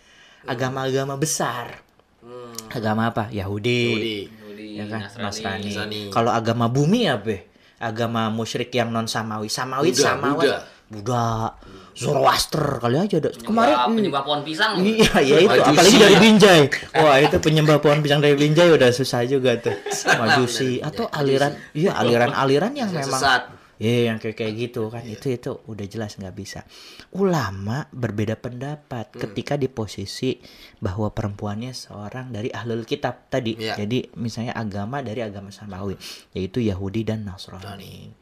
Agama-agama 0.47 1.19
besar. 1.19 1.83
Hmm. 2.23 2.55
Agama 2.71 3.11
apa? 3.11 3.27
Yahudi. 3.29 3.83
Yahudi. 3.91 4.19
Yahudi, 4.31 4.67
ya 4.73 4.85
kan 4.87 5.01
Nasrani. 5.03 5.27
Nasrani. 5.27 5.67
Nasrani. 5.67 6.01
Kalau 6.15 6.31
agama 6.31 6.71
bumi 6.71 7.11
apa? 7.11 7.43
Agama 7.77 8.31
musyrik 8.31 8.71
yang 8.71 8.89
non 8.89 9.11
samawi. 9.11 9.51
Samawi 9.51 9.91
Buddha, 9.91 10.07
samawi. 10.07 10.47
Buddha. 10.47 10.59
Buddha. 10.87 11.57
Zoroaster 11.93 12.79
kali 12.79 12.97
aja 12.97 13.17
ada. 13.19 13.31
Penyembah- 13.31 13.49
Kemarin 13.49 13.97
penyembah 13.97 14.23
pohon 14.23 14.41
pisang. 14.43 14.73
Iya, 14.79 15.13
ya 15.19 15.37
itu 15.39 15.49
Majusi. 15.51 15.71
apalagi 15.73 15.97
dari 15.97 16.17
Binjai. 16.17 16.63
Wah, 16.95 17.17
itu 17.19 17.37
penyembah 17.39 17.77
pohon 17.79 17.99
pisang 18.01 18.21
dari 18.21 18.35
Binjai 18.35 18.69
udah 18.71 18.91
susah 18.91 19.25
juga 19.25 19.57
tuh. 19.57 19.75
Majusi 20.07 20.79
atau 20.79 21.09
aliran 21.09 21.57
iya 21.73 21.97
aliran-aliran 21.97 22.73
yang 22.73 22.91
Yang 22.91 23.03
memang 23.03 23.19
sesat. 23.19 23.43
Iya 23.77 24.09
yang 24.09 24.17
kayak 24.17 24.37
kayak 24.37 24.53
gitu 24.57 24.89
kan 24.89 25.05
itu 25.05 25.27
itu 25.31 25.53
udah 25.63 25.85
jelas 25.85 26.15
nggak 26.15 26.33
bisa. 26.33 26.65
Ulama 27.13 27.85
berbeda 27.91 28.35
pendapat 28.35 29.11
Hmm. 29.11 29.21
ketika 29.23 29.55
di 29.55 29.69
posisi 29.69 30.33
bahwa 30.79 31.09
perempuannya 31.09 31.73
seorang 31.73 32.29
dari 32.31 32.49
ahlul 32.49 32.85
kitab 32.85 33.29
tadi. 33.29 33.53
Iya. 33.55 33.77
Jadi 33.77 34.17
misalnya 34.17 34.53
agama 34.55 35.01
dari 35.01 35.21
agama 35.21 35.49
samawi 35.49 35.93
yaitu 36.31 36.61
Yahudi 36.63 37.05
dan 37.05 37.25
Nasrani. 37.25 38.13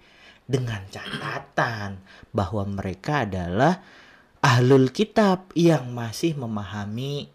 Dengan 0.44 0.84
catatan 0.92 2.04
bahwa 2.28 2.68
mereka 2.68 3.24
adalah 3.24 3.80
ahlul 4.44 4.92
kitab 4.92 5.48
yang 5.56 5.88
masih 5.96 6.36
memahami 6.36 7.32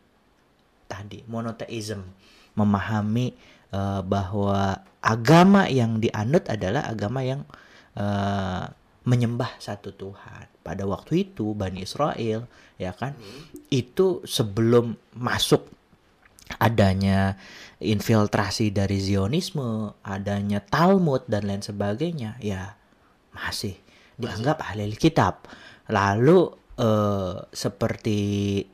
tadi 0.85 1.25
monoteism, 1.25 2.05
memahami 2.53 3.33
eh, 3.73 4.01
bahwa 4.05 4.85
agama 5.01 5.65
yang 5.65 5.97
dianut 5.97 6.45
adalah 6.45 6.85
agama 6.85 7.25
yang 7.25 7.41
eh, 7.97 8.65
menyembah 9.09 9.57
satu 9.57 9.89
Tuhan. 9.89 10.45
Pada 10.61 10.85
waktu 10.85 11.25
itu 11.25 11.57
Bani 11.57 11.81
Israel 11.81 12.45
ya 12.77 12.93
kan 12.93 13.17
itu 13.73 14.21
sebelum 14.21 14.93
masuk 15.17 15.65
adanya 16.57 17.37
infiltrasi 17.77 18.73
dari 18.73 18.97
Zionisme, 18.97 19.93
adanya 20.01 20.59
Talmud 20.63 21.29
dan 21.29 21.45
lain 21.45 21.61
sebagainya, 21.61 22.41
ya 22.41 22.78
masih 23.39 23.75
dianggap 24.19 24.59
ahli 24.59 24.91
kitab. 24.99 25.47
Lalu 25.89 26.51
eh, 26.75 27.35
seperti 27.49 28.19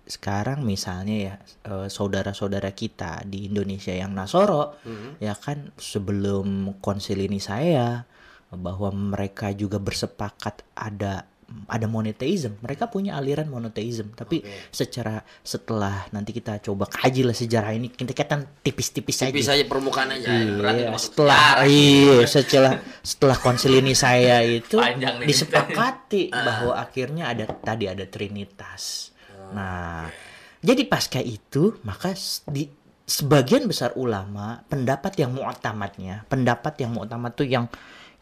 sekarang 0.09 0.65
misalnya 0.65 1.15
ya 1.15 1.35
eh, 1.69 1.87
saudara-saudara 1.87 2.73
kita 2.73 3.21
di 3.29 3.45
Indonesia 3.47 3.93
yang 3.93 4.17
Nasoro, 4.17 4.81
ya 5.21 5.37
kan 5.37 5.69
sebelum 5.77 6.77
konsili 6.81 7.29
ini 7.29 7.37
saya 7.37 8.03
bahwa 8.55 8.89
mereka 8.93 9.51
juga 9.51 9.77
bersepakat 9.81 10.63
ada 10.77 11.27
ada 11.69 11.85
monoteism. 11.85 12.57
Mereka 12.61 12.89
punya 12.89 13.17
aliran 13.17 13.49
monoteism, 13.49 14.13
tapi 14.17 14.41
secara 14.73 15.21
setelah 15.45 16.09
nanti 16.09 16.33
kita 16.33 16.57
coba 16.61 16.89
kaji 16.89 17.21
lah 17.25 17.37
sejarah 17.37 17.71
ini, 17.77 17.93
kita 17.93 18.25
kan 18.25 18.45
tipis-tipis 18.61 19.21
aja. 19.25 19.31
Tipis 19.33 19.49
aja 19.49 19.63
permukaan 19.69 20.09
aja. 20.13 20.27
Iya, 20.29 20.93
setelah 20.97 21.65
iya 21.65 22.25
setelah 22.25 22.73
setelah 23.05 23.37
konsil 23.37 23.77
ini 23.77 23.93
saya 23.93 24.41
itu 24.41 24.77
Panjang 24.77 25.21
nih. 25.21 25.27
disepakati 25.29 26.33
bahwa 26.47 26.73
akhirnya 26.77 27.29
ada 27.29 27.45
tadi 27.49 27.85
ada 27.85 28.05
trinitas. 28.09 29.13
Nah, 29.53 30.09
Jadi 30.65 30.81
pasca 30.89 31.21
itu 31.21 31.77
maka 31.85 32.17
di 32.49 32.65
sebagian 33.05 33.69
besar 33.69 33.93
ulama 33.93 34.65
pendapat 34.65 35.13
yang 35.21 35.37
mu'tamadnya, 35.37 36.25
pendapat 36.25 36.73
yang 36.81 36.97
mu'tamad 36.97 37.37
tuh 37.37 37.45
yang 37.45 37.69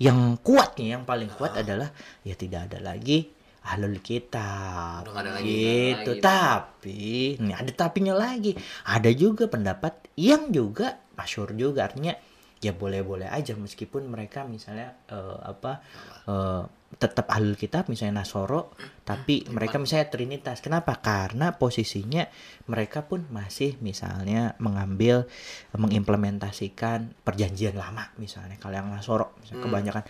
yang 0.02 0.38
kuat 0.42 0.78
nih, 0.80 0.98
yang 0.98 1.04
paling 1.06 1.30
kuat 1.34 1.58
adalah 1.60 1.90
ya 2.26 2.34
tidak 2.34 2.72
ada 2.72 2.80
lagi 2.82 3.30
ahlul 3.64 4.00
kitab. 4.04 5.08
Udah 5.08 5.24
ada 5.24 5.32
lagi. 5.40 5.52
Gitu. 5.96 6.12
Lagi. 6.20 6.24
Tapi 6.24 7.00
ini 7.40 7.52
ada 7.56 7.72
tapinya 7.72 8.14
lagi. 8.14 8.52
Ada 8.88 9.10
juga 9.16 9.48
pendapat 9.48 10.12
yang 10.20 10.52
juga 10.52 11.00
masyur 11.16 11.56
juga 11.56 11.88
artinya 11.88 12.14
ya 12.64 12.72
boleh-boleh 12.72 13.28
aja 13.28 13.60
meskipun 13.60 14.08
mereka 14.08 14.48
misalnya 14.48 14.96
eh, 15.12 15.38
apa 15.44 15.84
eh, 16.24 16.64
tetap 16.96 17.28
ahlul 17.28 17.58
kitab 17.58 17.90
misalnya 17.90 18.22
Nasoro 18.24 18.72
tapi 19.04 19.44
mereka 19.52 19.82
misalnya 19.82 20.08
Trinitas. 20.08 20.64
Kenapa? 20.64 21.02
Karena 21.04 21.58
posisinya 21.58 22.24
mereka 22.70 23.04
pun 23.04 23.28
masih 23.28 23.76
misalnya 23.84 24.56
mengambil 24.64 25.28
mengimplementasikan 25.76 27.12
perjanjian 27.26 27.76
lama 27.76 28.14
misalnya 28.22 28.56
kalau 28.62 28.80
yang 28.80 28.90
Nasoro 28.94 29.36
misalnya 29.44 29.64
kebanyakan. 29.68 30.04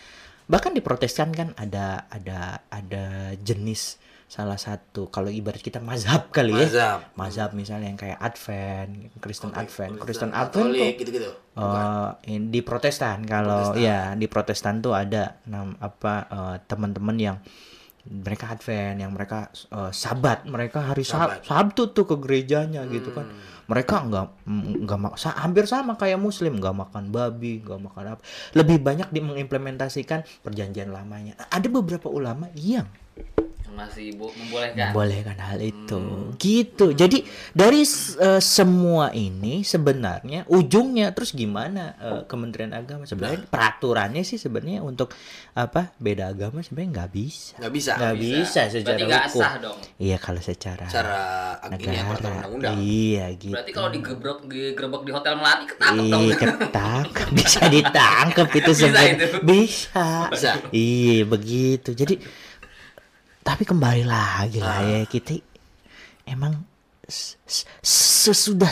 Bahkan 0.44 0.72
di 0.76 0.82
Protestan 0.84 1.32
kan 1.32 1.56
ada 1.56 2.06
ada 2.12 2.62
ada 2.68 3.34
jenis 3.40 3.98
salah 4.34 4.58
satu 4.58 5.14
kalau 5.14 5.30
ibarat 5.30 5.62
kita 5.62 5.78
mazhab 5.78 6.34
kali 6.34 6.58
ya. 6.58 6.66
Mazhab. 6.66 7.00
mazhab 7.14 7.50
misalnya 7.54 7.94
yang 7.94 8.00
kayak 8.02 8.18
Advent 8.18 9.14
Kristen 9.22 9.54
Advent. 9.54 10.02
Kristen 10.02 10.34
Advent 10.34 10.74
tuh 10.74 10.90
gitu-gitu. 10.98 11.30
Eh, 11.54 12.10
in- 12.34 12.50
di 12.50 12.66
Protestan. 12.66 13.22
Kalau 13.30 13.78
ya 13.78 14.18
di 14.18 14.26
Protestan 14.26 14.82
tuh 14.82 14.98
ada 14.98 15.38
nam 15.46 15.78
apa 15.78 16.26
eh, 16.26 16.56
teman-teman 16.66 17.14
yang 17.22 17.38
mereka 18.10 18.58
Advent 18.58 19.06
yang 19.06 19.14
mereka 19.14 19.54
eh, 19.54 19.92
Sabat. 19.94 20.50
Mereka 20.50 20.82
hari 20.82 21.06
Sab- 21.06 21.46
Sabtu 21.46 21.94
tuh 21.94 22.10
ke 22.10 22.18
gerejanya 22.18 22.90
gitu 22.90 23.14
kan. 23.14 23.30
Mereka 23.70 23.96
nggak 24.10 24.50
mm, 24.50 24.90
nggak 24.90 25.14
hampir 25.38 25.70
sama 25.70 25.94
kayak 25.94 26.18
Muslim. 26.18 26.58
Nggak 26.58 26.74
makan 26.90 27.14
babi 27.14 27.62
nggak 27.62 27.80
makan 27.86 28.18
apa. 28.18 28.22
Lebih 28.58 28.82
banyak 28.82 29.14
di 29.14 29.22
mengimplementasikan 29.22 30.26
perjanjian 30.42 30.90
lamanya. 30.90 31.38
Ada 31.54 31.70
beberapa 31.70 32.10
ulama 32.10 32.50
yang 32.58 32.90
masih 33.74 34.14
bo- 34.14 34.32
membolehkan. 34.32 34.90
Membolehkan 34.90 35.38
hal 35.38 35.60
itu. 35.60 36.00
Gitu. 36.36 36.94
Jadi 36.94 37.26
dari 37.52 37.82
eh, 37.82 38.38
semua 38.40 39.10
ini 39.10 39.62
sebenarnya 39.62 40.46
ujungnya 40.46 41.12
terus 41.12 41.32
gimana 41.32 41.98
eh, 41.98 42.22
Kementerian 42.24 42.72
Agama? 42.72 43.04
Sebenarnya 43.04 43.44
peraturannya 43.46 44.22
sih 44.22 44.38
sebenarnya 44.38 44.80
untuk 44.80 45.12
apa 45.52 45.94
beda 45.98 46.30
agama 46.30 46.62
sebenarnya 46.62 46.90
nggak 46.96 47.12
bisa. 47.12 47.54
Nggak 47.58 47.74
bisa. 47.74 47.92
nggak 47.94 48.16
bisa, 48.16 48.60
secara 48.68 48.98
berarti 48.98 49.04
hukum. 49.28 49.42
sah 49.42 49.54
dong. 49.58 49.78
Iya 49.98 50.18
kalau 50.18 50.42
secara 50.42 50.86
Cara 50.86 51.22
ini 51.74 51.98
apa 51.98 52.14
negara 52.14 52.14
undang-undang. 52.46 52.76
iya 52.80 53.26
gitu. 53.34 53.54
Berarti 53.54 53.72
kalau 53.72 53.90
digebrek 53.90 54.40
digerebek 54.46 55.02
di 55.04 55.12
hotel 55.12 55.34
melati 55.36 55.66
ketangkep 55.68 56.06
dong. 56.06 56.22
Iya 56.22 56.34
ketangkep. 56.38 57.28
Bisa 57.34 57.60
ditangkep 57.68 58.48
itu 58.52 58.72
Bisa 58.74 58.80
sebenarnya. 58.80 59.14
itu. 59.14 59.28
bisa. 59.44 60.08
Bisa. 60.30 60.52
Iya 60.70 61.20
begitu. 61.26 61.90
Jadi 61.94 62.16
tapi 63.44 63.68
kembali 63.68 64.08
lagi 64.08 64.64
lah 64.64 64.80
ya 64.82 65.04
kita 65.04 65.38
emang 66.24 66.64
sesudah 67.84 68.72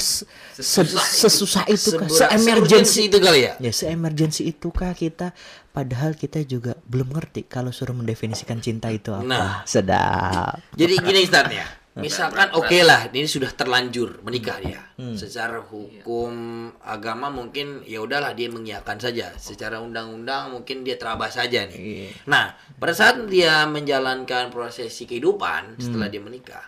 sesusah 0.56 1.68
itu 1.68 2.00
kah? 2.00 2.08
Se-emergency 2.08 3.12
itu 3.12 3.20
kali 3.20 3.44
ya. 3.44 3.60
Ya 3.60 3.72
se-emergency 3.76 4.56
itu 4.56 4.72
kah 4.72 4.96
kita 4.96 5.36
padahal 5.76 6.16
kita 6.16 6.40
juga 6.48 6.80
belum 6.88 7.12
ngerti 7.12 7.52
kalau 7.52 7.76
suruh 7.76 7.92
mendefinisikan 7.92 8.64
cinta 8.64 8.88
itu 8.88 9.12
apa. 9.12 9.28
Nah. 9.28 9.68
Sedap. 9.68 10.64
Jadi 10.80 10.94
gini 11.04 11.28
Ustaz 11.28 11.52
ya. 11.52 11.68
Misalkan 11.92 12.56
oke 12.56 12.78
lah, 12.88 13.12
ini 13.12 13.28
sudah 13.28 13.52
terlanjur 13.52 14.24
menikah 14.24 14.58
dia. 14.64 14.82
Secara 14.96 15.60
hukum 15.60 16.34
agama 16.80 17.28
mungkin 17.28 17.84
ya 17.84 18.00
udahlah 18.00 18.32
dia 18.32 18.48
mengiyakan 18.48 18.96
saja. 18.96 19.36
Secara 19.36 19.84
undang-undang 19.84 20.56
mungkin 20.56 20.88
dia 20.88 20.96
terabas 20.96 21.36
saja 21.36 21.68
nih. 21.68 22.08
Nah, 22.32 22.56
pada 22.80 22.96
saat 22.96 23.28
dia 23.28 23.68
menjalankan 23.68 24.48
prosesi 24.54 25.04
kehidupan 25.04 25.84
setelah 25.84 26.08
dia 26.08 26.24
menikah, 26.24 26.64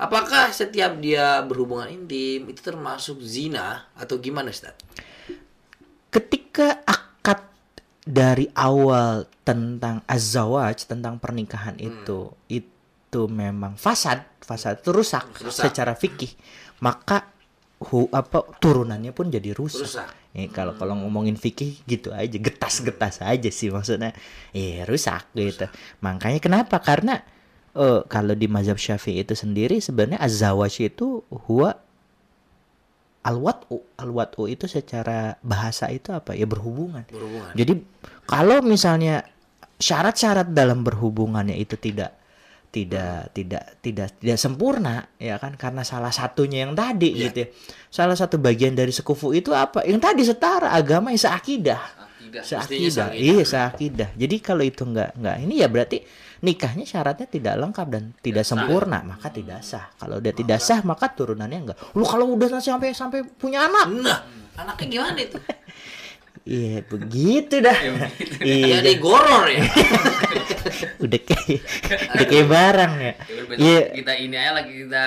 apakah 0.00 0.48
setiap 0.48 0.96
dia 0.96 1.44
berhubungan 1.44 1.92
intim 1.92 2.48
itu 2.48 2.64
termasuk 2.64 3.20
zina 3.20 3.92
atau 4.00 4.16
gimana 4.16 4.48
Ustaz? 4.48 4.72
ketika 6.14 6.78
akad 6.86 7.42
dari 8.06 8.46
awal 8.54 9.26
tentang 9.42 9.98
azawaj 10.06 10.86
tentang 10.86 11.18
pernikahan 11.18 11.74
itu 11.82 12.30
itu 12.46 12.70
memang 13.26 13.78
fasad 13.78 14.26
fasad 14.42 14.82
itu 14.82 14.90
rusak, 14.92 15.24
Rusak. 15.40 15.70
secara 15.70 15.92
fikih 15.96 16.32
maka 16.82 17.30
hu, 17.80 18.08
apa 18.12 18.44
turunannya 18.60 19.12
pun 19.12 19.28
jadi 19.32 19.52
rusak. 19.56 19.84
Rusak. 19.88 20.08
Eh, 20.34 20.50
kalau 20.50 20.74
kalau 20.74 20.98
ngomongin 20.98 21.38
fikih 21.38 21.78
gitu 21.86 22.10
aja 22.10 22.34
getas-getas 22.34 23.22
aja 23.22 23.50
sih 23.54 23.70
maksudnya. 23.70 24.10
Eh 24.50 24.82
rusak 24.84 25.30
gitu. 25.32 25.64
Makanya 26.02 26.40
kenapa? 26.42 26.82
Karena 26.82 27.22
eh, 27.72 28.00
kalau 28.10 28.34
di 28.34 28.50
mazhab 28.50 28.76
Syafi'i 28.76 29.22
itu 29.22 29.32
sendiri 29.38 29.78
sebenarnya 29.78 30.18
azawaj 30.20 30.74
itu 30.82 31.22
huwa 31.46 31.78
alwatu 33.24 33.80
alwatu 33.96 34.44
itu 34.50 34.68
secara 34.68 35.40
bahasa 35.40 35.88
itu 35.88 36.12
apa 36.12 36.36
ya 36.36 36.44
berhubungan 36.44 37.08
Berhubungan. 37.08 37.56
jadi 37.56 37.72
kalau 38.28 38.60
misalnya 38.60 39.24
syarat-syarat 39.80 40.52
dalam 40.52 40.84
berhubungannya 40.84 41.56
itu 41.56 41.80
tidak 41.80 42.12
tidak 42.74 43.30
tidak 43.30 43.78
tidak 43.78 44.08
tidak 44.18 44.38
sempurna 44.42 45.06
ya 45.14 45.38
kan? 45.38 45.54
Karena 45.54 45.86
salah 45.86 46.10
satunya 46.10 46.66
yang 46.66 46.74
tadi 46.74 47.14
Iya. 47.14 47.30
gitu 47.30 47.38
ya. 47.46 47.48
salah 47.86 48.18
satu 48.18 48.42
bagian 48.42 48.74
dari 48.74 48.90
sekufu 48.90 49.30
itu 49.30 49.54
apa? 49.54 49.86
Yang 49.86 50.00
tadi 50.02 50.22
setara 50.26 50.74
agama 50.74 51.14
yang 51.14 51.22
seakidah. 51.22 51.82
Akidah. 52.34 52.42
seakidah. 52.42 53.08
iya 53.14 53.46
seakidah. 53.46 54.10
Jadi 54.18 54.36
kalau 54.42 54.66
itu 54.66 54.82
nggak 54.82 55.14
nggak 55.22 55.36
ini 55.46 55.54
ya 55.62 55.70
berarti 55.70 56.02
nikahnya 56.42 56.82
syaratnya 56.82 57.30
tidak 57.30 57.54
lengkap 57.62 57.86
dan 57.86 58.10
tidak 58.18 58.42
sempurna 58.42 59.06
maka 59.06 59.30
tidak 59.30 59.62
sah. 59.62 59.94
Kalau 59.94 60.18
udah 60.18 60.34
tidak 60.34 60.58
sah 60.58 60.82
maka 60.82 61.14
turunannya 61.14 61.58
enggak 61.62 61.78
lu 61.94 62.02
kalau 62.02 62.34
udah 62.34 62.58
sampai 62.58 62.90
sampai 62.90 63.22
punya 63.22 63.70
anak. 63.70 63.86
Nah, 64.02 64.20
anaknya 64.58 64.86
gimana 64.90 65.18
itu? 65.22 65.38
iya 66.44 66.84
begitu 66.84 67.60
dah 67.60 67.78
iya 68.40 68.80
Jadi 68.80 68.92
goror 69.00 69.48
ya. 69.48 69.64
udah 71.04 71.20
kayak 71.20 71.60
udah 72.14 72.26
kayak 72.26 72.48
barang 72.48 72.94
ya 72.96 73.12
Ya 73.24 73.42
iya 73.56 73.80
kita 73.92 74.12
ini 74.14 74.34
aja 74.34 74.52
lagi 74.54 74.72
kita 74.84 75.06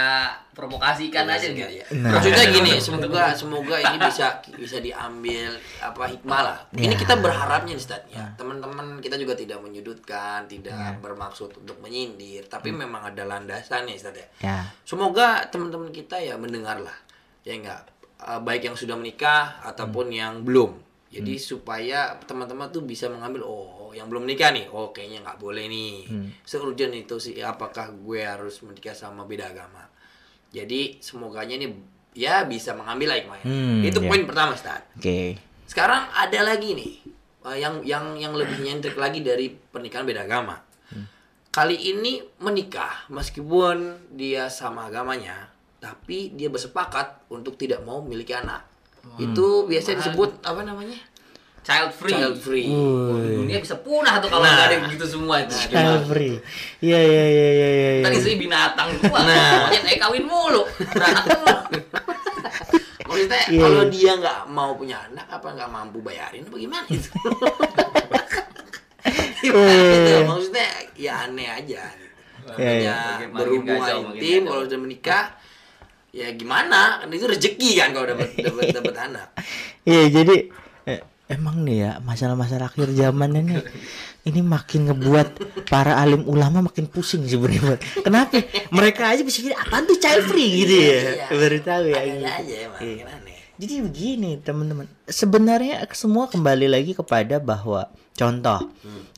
provokasikan 0.57 1.29
aja 1.29 1.53
gitu. 1.53 1.69
ya. 1.69 1.85
Nah. 2.01 2.17
Maksudnya 2.17 2.49
gini, 2.49 2.81
semoga 2.81 3.29
semoga 3.29 3.77
ini 3.77 3.97
bisa 4.01 4.41
bisa 4.57 4.77
diambil 4.81 5.53
apa 5.77 6.09
hikmah 6.09 6.41
lah. 6.41 6.57
Ini 6.73 6.89
Ya. 6.89 6.97
kita 6.97 7.13
berharapnya 7.19 7.77
nih 7.77 7.77
Ustaz 7.77 8.01
ya. 8.09 8.25
Teman-teman 8.33 8.97
kita 8.97 9.21
juga 9.21 9.37
tidak 9.37 9.61
menyudutkan, 9.61 10.49
tidak 10.49 10.97
bermaksud 10.97 11.53
untuk 11.53 11.77
menyindir, 11.77 12.49
tapi 12.49 12.73
memang 12.73 13.05
ada 13.05 13.21
landasannya 13.21 13.93
Ustaz 13.93 14.17
ya. 14.17 14.27
ya 14.41 14.57
Semoga 14.81 15.45
teman-teman 15.45 15.93
kita 15.93 16.17
ya 16.17 16.33
mendengar 16.33 16.81
lah. 16.81 16.97
Ya 17.45 17.53
enggak 17.53 17.85
Eh, 18.17 18.41
baik 18.41 18.65
yang 18.65 18.73
sudah 18.73 18.97
menikah 18.97 19.61
ataupun 19.61 20.09
yang 20.09 20.41
belum. 20.41 20.73
Jadi 21.07 21.39
supaya 21.39 22.19
teman-teman 22.27 22.67
tuh 22.67 22.83
bisa 22.83 23.07
mengambil 23.07 23.47
oh 23.47 23.95
yang 23.95 24.11
belum 24.11 24.27
menikah 24.27 24.51
nih, 24.51 24.67
oh 24.67 24.91
kayaknya 24.91 25.23
nggak 25.23 25.39
boleh 25.39 25.65
nih. 25.71 26.03
Seurgent 26.43 26.93
itu 26.93 27.15
sih 27.17 27.39
apakah 27.39 27.95
gue 27.95 28.27
harus 28.27 28.59
menikah 28.61 28.91
sama 28.91 29.23
beda 29.23 29.49
agama. 29.55 29.87
Jadi 30.51 30.99
semoganya 30.99 31.55
ini 31.55 31.71
ya 32.11 32.43
bisa 32.43 32.75
mengambil 32.75 33.15
lah 33.15 33.17
hikmahnya. 33.23 33.45
Hmm, 33.47 33.81
itu 33.87 33.99
ya. 34.03 34.07
poin 34.07 34.23
pertama, 34.27 34.51
Ustaz. 34.57 34.83
oke 34.99 35.39
Sekarang 35.67 36.11
ada 36.11 36.39
lagi 36.43 36.75
nih 36.75 36.93
eh, 37.47 37.57
yang 37.59 37.83
yang 37.87 38.15
yang 38.19 38.33
lebih 38.35 38.59
nyentrik 38.59 38.99
lagi 38.99 39.23
dari 39.23 39.51
pernikahan 39.51 40.03
beda 40.03 40.27
agama. 40.27 40.67
Kali 41.57 41.89
ini 41.89 42.21
menikah 42.37 43.09
meskipun 43.09 44.13
dia 44.13 44.45
sama 44.45 44.93
agamanya, 44.93 45.49
tapi 45.81 46.29
dia 46.37 46.53
bersepakat 46.53 47.25
untuk 47.33 47.57
tidak 47.57 47.81
mau 47.81 47.97
memiliki 47.97 48.37
anak. 48.37 48.76
Itu 49.17 49.47
biasa 49.63 49.95
disebut 49.95 50.41
apa 50.41 50.61
namanya? 50.61 50.99
Child 51.59 51.91
free. 51.91 52.13
Child 52.13 52.35
free. 52.37 52.63
Wih. 52.65 53.43
Dunia 53.43 53.59
bisa 53.59 53.75
punah 53.77 54.17
tuh 54.17 54.27
kalau 54.27 54.39
Nah. 54.41 54.53
nggak 54.53 54.65
ada 54.65 54.75
yang 54.77 54.87
gitu 54.89 55.05
semua 55.05 55.35
itu. 55.37 55.51
child 55.67 56.03
free 56.05 56.39
iya 56.79 56.95
iya 56.97 57.25
iya 57.25 57.47
iya 57.49 57.67
iya 57.69 57.89
Tadi 58.01 58.15
iya. 58.15 58.23
sih 58.23 58.33
binatang 58.35 58.87
gua. 59.01 59.19
Nah. 59.19 59.67
Monyet 59.67 59.83
eh 59.85 59.97
kawin 59.97 60.23
mulu. 60.23 60.63
Berantem 60.87 61.39
lu. 61.41 61.55
Maksudnya 63.03 63.41
Iya, 63.47 63.61
kalau 63.61 63.81
iya. 63.81 63.89
dia 63.89 64.11
nggak 64.15 64.39
mau 64.47 64.71
punya 64.73 64.97
anak 65.01 65.27
apa 65.29 65.47
nggak 65.49 65.69
mampu 65.69 65.99
bayarin 65.99 66.43
apa 66.43 66.55
gimana 66.55 66.87
itu? 66.87 67.09
Gimana 69.37 69.71
itu? 69.71 69.99
Iya. 70.05 70.19
Maksudnya 70.25 70.67
ya 70.95 71.13
aneh 71.25 71.47
aja. 71.47 71.83
Iya, 72.55 72.71
iya. 72.73 72.95
Namanya 72.95 72.95
Makin- 72.95 73.27
makin 73.27 73.31
berhubungan 73.33 73.95
intim 74.09 74.41
kalau 74.45 74.63
udah 74.63 74.79
menikah 74.79 75.23
ya 76.17 76.33
gimana? 76.33 77.05
Kan 77.05 77.13
itu 77.13 77.29
rezeki 77.29 77.69
kan 77.77 77.89
kalau 77.93 78.07
dapat 78.09 78.33
dapat 78.41 78.63
dapat 78.73 78.95
anak. 78.97 79.27
Iya 79.85 80.03
jadi 80.09 80.35
eh, 80.89 81.01
emang 81.29 81.61
nih 81.61 81.77
ya 81.77 81.91
masalah-masalah 82.01 82.73
akhir 82.73 82.89
zaman 82.97 83.37
ini 83.37 83.55
ini 84.27 84.41
makin 84.43 84.91
ngebuat 84.91 85.27
para 85.71 85.95
alim 86.01 86.25
ulama 86.27 86.65
makin 86.65 86.89
pusing 86.89 87.23
sebenarnya. 87.23 87.79
Kenapa? 88.03 88.43
Mereka 88.73 89.15
aja 89.15 89.21
bisa 89.23 89.39
gini, 89.39 89.55
apaan 89.55 89.87
tuh 89.87 89.95
child 89.95 90.27
free 90.27 90.65
gitu 90.65 90.75
ya? 90.75 91.31
Baru 91.31 91.57
tahu 91.63 91.83
ya. 91.93 92.01
Ini. 92.03 92.25
aja 92.27 92.55
emang 92.67 92.81
Iya. 92.83 93.03
aneh. 93.07 93.37
Jadi 93.57 93.73
begini 93.81 94.31
teman-teman, 94.37 94.85
sebenarnya 95.09 95.81
semua 95.95 96.29
kembali 96.29 96.67
lagi 96.69 96.93
kepada 96.93 97.41
bahwa 97.41 97.89
contoh, 98.13 98.69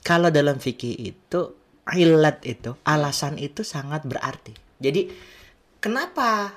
kalau 0.05 0.31
dalam 0.31 0.61
fikih 0.61 0.95
itu 0.95 1.57
ilat 1.91 2.45
itu 2.45 2.77
alasan 2.85 3.35
itu 3.41 3.65
sangat 3.65 4.05
berarti. 4.05 4.53
Jadi 4.79 5.11
kenapa 5.83 6.55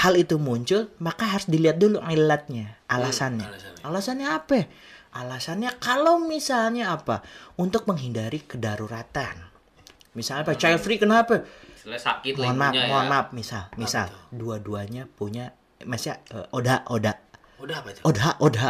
hal 0.00 0.16
itu 0.16 0.36
muncul, 0.36 0.88
maka 0.98 1.28
harus 1.28 1.44
dilihat 1.44 1.76
dulu 1.76 2.00
ilatnya, 2.02 2.80
alasannya. 2.88 3.44
alasannya. 3.44 3.82
alasannya 3.82 4.26
apa? 4.28 4.58
Alasannya 5.10 5.70
kalau 5.76 6.16
misalnya 6.18 6.94
apa? 6.94 7.20
Untuk 7.56 7.84
menghindari 7.84 8.40
kedaruratan. 8.40 9.36
Misalnya 10.12 10.46
apa? 10.46 10.54
Child 10.54 10.80
free 10.80 10.96
kenapa? 10.96 11.44
Misalnya 11.74 12.00
sakit 12.00 12.32
mohon 12.36 12.56
maaf, 12.56 12.72
ibunya 12.72 12.88
mohon 12.88 13.04
ya. 13.04 13.10
maaf, 13.10 13.26
misal, 13.32 13.64
misal 13.74 14.08
dua-duanya 14.30 15.04
punya, 15.06 15.52
masnya 15.82 16.20
eh, 16.28 16.46
oda, 16.50 16.84
oda, 16.86 17.12
Udah 17.58 17.76
apa 17.76 17.88
itu? 17.90 18.00
oda, 18.04 18.28
oda, 18.38 18.68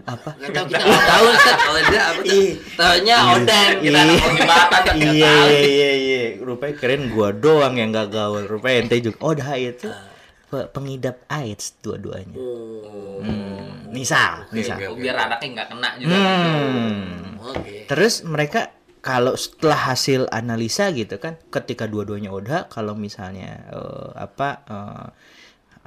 apa? 0.00 0.30
Gak 0.34 0.50
tau 0.50 0.64
kita 0.66 0.82
nggak 0.82 1.06
tahu 1.08 1.24
Ustaz. 1.30 1.58
Oda 1.60 2.00
apa 2.00 2.20
tuh? 2.22 2.46
Taunya 2.74 3.16
Odan 3.28 3.70
kita 3.78 3.90
Iya. 3.90 4.00
anak 4.02 4.18
jembatan 4.20 4.82
nggak 4.84 5.14
Iya, 5.14 5.26
tahu. 5.26 5.46
iya, 5.46 5.60
iya, 5.64 5.90
iya, 5.96 6.22
rupanya 6.40 6.74
keren 6.74 7.02
gua 7.08 7.28
doang 7.30 7.74
yang 7.74 7.90
gak 7.90 8.08
gaul, 8.08 8.42
rupanya 8.44 8.76
ente 8.82 8.96
juga, 9.00 9.18
oda 9.20 9.50
itu 9.54 9.86
pe- 9.86 10.09
pengidap 10.50 11.22
AIDS 11.30 11.78
dua-duanya. 11.80 12.34
Oh. 12.34 13.22
Hmm, 13.22 13.90
misal, 13.94 14.50
misal. 14.50 14.76
oke, 14.76 14.86
Oh, 14.92 14.98
biar 14.98 15.16
anaknya 15.16 15.48
nggak 15.62 15.68
kena 15.70 15.88
juga. 15.96 16.16
Hmm. 16.18 17.02
Oke. 17.40 17.76
Terus 17.86 18.14
mereka 18.26 18.74
kalau 19.00 19.32
setelah 19.32 19.94
hasil 19.94 20.28
analisa 20.28 20.92
gitu 20.92 21.16
kan, 21.16 21.40
ketika 21.48 21.88
dua-duanya 21.88 22.28
udah, 22.28 22.60
kalau 22.68 22.92
misalnya 22.92 23.64
eh, 23.72 24.10
apa 24.20 24.48
eh, 24.68 25.08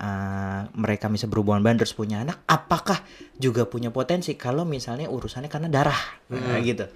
eh, 0.02 0.62
mereka 0.74 1.12
bisa 1.14 1.30
berhubungan 1.30 1.62
badan 1.62 1.86
terus 1.86 1.94
punya 1.94 2.26
anak, 2.26 2.42
apakah 2.50 3.06
juga 3.38 3.70
punya 3.70 3.94
potensi 3.94 4.34
kalau 4.34 4.66
misalnya 4.66 5.12
urusannya 5.14 5.50
karena 5.52 5.70
darah 5.70 6.02
Nah, 6.34 6.58
gitu. 6.66 6.90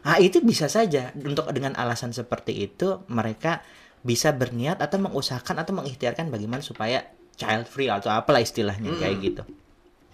Nah 0.00 0.16
itu 0.18 0.42
bisa 0.42 0.66
saja 0.66 1.12
untuk 1.14 1.46
dengan 1.54 1.76
alasan 1.78 2.10
seperti 2.10 2.66
itu 2.66 3.04
mereka 3.12 3.62
bisa 4.00 4.32
berniat 4.32 4.80
atau 4.80 4.96
mengusahakan 4.96 5.60
atau 5.60 5.72
mengikhtiarkan 5.76 6.32
bagaimana 6.32 6.64
supaya 6.64 7.04
child 7.36 7.68
free 7.68 7.88
atau 7.88 8.08
apalah 8.12 8.40
istilahnya 8.40 8.96
kayak 8.96 9.16
gitu. 9.20 9.42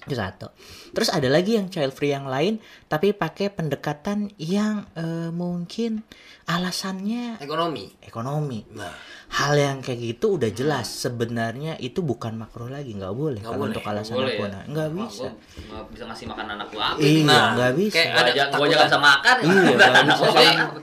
Itu 0.07 0.15
satu. 0.15 0.47
Terus 0.91 1.11
ada 1.11 1.27
lagi 1.27 1.59
yang 1.59 1.67
child 1.67 1.91
free 1.91 2.11
yang 2.11 2.25
lain 2.25 2.63
tapi 2.87 3.11
pakai 3.11 3.51
pendekatan 3.51 4.31
yang 4.37 4.87
eh, 4.95 5.29
mungkin 5.29 6.07
alasannya 6.47 7.37
Ekonomi. 7.39 7.91
ekonomi. 8.01 8.63
Nah, 8.71 8.95
Hal 9.27 9.59
yang 9.59 9.83
kayak 9.83 9.99
gitu 10.15 10.39
udah 10.39 10.47
jelas 10.49 10.87
sebenarnya 10.87 11.75
itu 11.77 11.99
bukan 11.99 12.39
makruh 12.39 12.71
lagi 12.71 12.95
nggak 12.95 13.11
boleh 13.11 13.43
Nggak 13.43 13.51
kalau 13.51 13.59
boleh. 13.61 13.75
untuk 13.75 13.85
alasan 13.85 14.15
Boleh 14.15 14.35
ya? 14.39 14.63
Nggak 14.65 14.89
bisa. 14.95 15.27
nggak 15.59 15.85
bisa 15.91 16.03
ngasih 16.07 16.27
makan 16.31 16.47
anak 16.55 16.67
gua 16.71 16.85
apa 16.87 16.99
Iya 17.03 17.23
Nah, 17.27 17.47
nggak 17.53 17.73
bisa. 17.75 17.95
kayak 17.99 18.11
ada 18.15 18.31
aja 18.31 18.43
gua 18.49 18.65
aja 18.65 18.77
bisa 18.87 18.99
makan. 19.03 19.37
Iya, 19.43 19.75
bisa. 20.07 20.27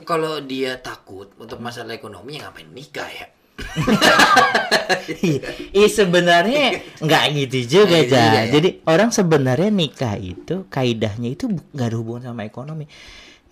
kalau 0.04 0.34
dia 0.44 0.72
takut 0.78 1.32
untuk 1.40 1.58
masalah 1.58 1.96
ekonomi 1.96 2.36
ya 2.36 2.52
ngapain 2.52 2.68
nikah 2.70 3.08
ya? 3.08 3.28
Iya 5.74 5.88
sebenarnya 5.90 6.82
nggak 7.02 7.24
gitu 7.44 7.82
juga 7.82 7.98
juga 8.04 8.20
ya. 8.20 8.44
Jadi 8.50 8.84
orang 8.88 9.10
sebenarnya 9.12 9.70
nikah 9.70 10.16
itu 10.18 10.66
kaidahnya 10.70 11.34
itu 11.34 11.50
nggak 11.50 11.88
ada 11.92 11.98
hubungan 11.98 12.24
sama 12.34 12.46
ekonomi. 12.48 12.86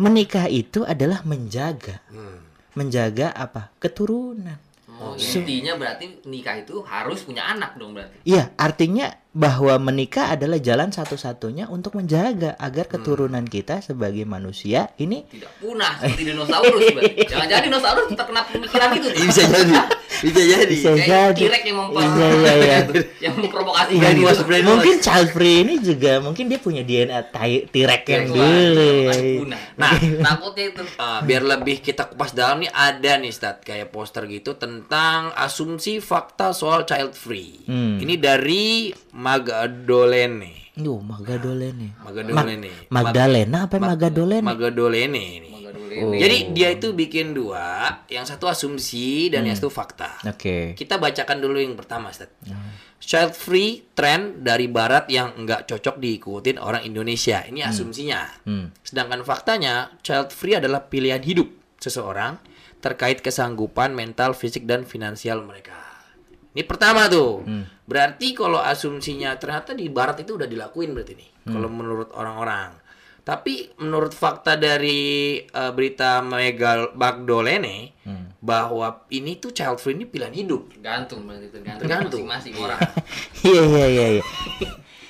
Menikah 0.01 0.49
itu 0.49 0.81
adalah 0.81 1.21
menjaga, 1.27 2.01
Hmm. 2.09 2.41
menjaga 2.73 3.29
apa? 3.35 3.69
Keturunan. 3.77 4.57
Oh, 5.01 5.17
intinya 5.17 5.73
berarti 5.81 6.21
nikah 6.29 6.61
itu 6.61 6.85
harus 6.85 7.25
punya 7.25 7.49
anak 7.49 7.73
dong 7.73 7.97
berarti. 7.97 8.21
Iya, 8.21 8.53
artinya 8.53 9.09
bahwa 9.33 9.73
menikah 9.81 10.29
adalah 10.29 10.61
jalan 10.61 10.93
satu-satunya 10.93 11.65
untuk 11.73 11.97
menjaga 11.97 12.53
agar 12.61 12.85
Hmm. 12.85 12.93
keturunan 13.01 13.45
kita 13.47 13.81
sebagai 13.81 14.27
manusia 14.29 14.93
ini 15.01 15.25
Tidak 15.25 15.57
punah 15.57 15.97
seperti 15.97 16.23
dinosaurus 16.29 16.83
berarti. 16.93 17.25
Jangan-jangan 17.33 17.63
dinosaurus 17.65 18.05
terkena 18.13 18.41
pemikiran 18.45 18.89
itu. 18.93 19.07
Bisa 19.25 19.41
jadi. 19.49 19.73
Bisa 20.19 20.41
jadi. 20.43 20.73
Bisa 20.75 20.89
Kayak 20.91 21.07
jadi. 21.07 21.41
T-Rex 21.47 21.61
yang 21.63 21.77
memper 21.79 22.01
Iya, 22.01 22.27
iya, 22.27 22.53
iya. 22.53 22.77
yang 23.25 23.33
memprovokasi 23.39 23.91
Iya, 23.95 24.09
iya. 24.11 24.33
brainwash. 24.43 24.67
mungkin 24.67 24.95
child 24.99 25.29
free 25.31 25.57
ini 25.63 25.73
juga 25.79 26.11
mungkin 26.19 26.45
dia 26.51 26.59
punya 26.59 26.83
DNA 26.83 27.19
T-Rex 27.71 28.01
yang 28.05 28.25
Wah, 28.27 28.35
dulu. 28.35 28.91
Nah, 29.79 29.91
takutnya 30.27 30.65
itu. 30.75 30.83
Ah, 30.99 31.19
biar 31.23 31.41
lebih 31.41 31.79
kita 31.79 32.11
kupas 32.11 32.35
dalam 32.35 32.59
nih 32.59 32.71
ada 32.71 33.17
nih 33.17 33.31
stat 33.31 33.63
kayak 33.63 33.89
poster 33.89 34.27
gitu 34.27 34.59
tentang 34.59 35.31
asumsi 35.33 36.03
fakta 36.03 36.51
soal 36.51 36.83
child 36.83 37.15
free. 37.15 37.63
Hmm. 37.65 37.97
Ini 37.97 38.19
dari 38.19 38.91
Magadolene. 39.15 40.71
Duh, 40.71 41.03
Magadolene. 41.03 41.99
Magadolene. 41.99 42.87
Magdalena 42.89 43.67
apa 43.67 43.75
Magadolene? 43.77 44.43
Magadolene 44.43 45.21
ini. 45.39 45.49
Oh. 45.91 46.15
Jadi 46.15 46.55
dia 46.55 46.71
itu 46.71 46.95
bikin 46.95 47.35
dua, 47.35 47.99
yang 48.07 48.23
satu 48.23 48.47
asumsi 48.47 49.27
dan 49.27 49.43
yang 49.43 49.57
satu 49.59 49.67
fakta. 49.67 50.23
Oke. 50.23 50.71
Kita 50.79 50.95
bacakan 50.95 51.37
dulu 51.43 51.59
yang 51.59 51.75
pertama, 51.75 52.07
Stat. 52.15 52.31
Child 53.01 53.33
free 53.33 53.91
trend 53.91 54.45
dari 54.45 54.69
barat 54.69 55.09
yang 55.11 55.33
nggak 55.33 55.67
cocok 55.67 55.99
diikutin 55.99 56.61
orang 56.61 56.85
Indonesia. 56.85 57.43
Ini 57.43 57.65
asumsinya. 57.67 58.45
Hmm. 58.45 58.71
Sedangkan 58.85 59.25
faktanya, 59.25 59.91
child 60.05 60.31
free 60.31 60.55
adalah 60.55 60.85
pilihan 60.85 61.19
hidup 61.19 61.49
seseorang 61.81 62.37
terkait 62.81 63.19
kesanggupan 63.21 63.93
mental, 63.93 64.37
fisik, 64.37 64.69
dan 64.69 64.85
finansial 64.85 65.41
mereka. 65.43 65.77
Ini 66.51 66.67
pertama 66.67 67.07
tuh. 67.07 67.41
Berarti 67.87 68.31
kalau 68.35 68.59
asumsinya 68.59 69.35
ternyata 69.35 69.75
di 69.75 69.87
barat 69.91 70.23
itu 70.23 70.35
udah 70.37 70.47
dilakuin 70.47 70.91
berarti 70.95 71.13
nih. 71.17 71.29
Kalau 71.47 71.67
menurut 71.67 72.09
orang-orang. 72.13 72.80
Tapi 73.21 73.53
menurut 73.77 74.11
fakta 74.11 74.55
dari 74.55 75.01
eh, 75.39 75.71
berita 75.71 76.19
Megal 76.19 76.91
Bagdolene 76.91 77.93
bahwa 78.37 79.05
ini 79.07 79.37
tuh 79.37 79.49
child 79.49 79.77
free 79.77 79.93
ini 79.93 80.03
pilihan 80.03 80.33
hidup. 80.33 80.73
Gantung 80.77 81.23
berarti 81.23 81.47
tergantung, 81.47 81.81
Tergantung. 81.81 82.25
masing-masing 82.25 82.53
orang. 82.57 82.79
Iya 83.41 83.61
iya 83.63 83.85
iya 83.87 84.05
iya. 84.17 84.23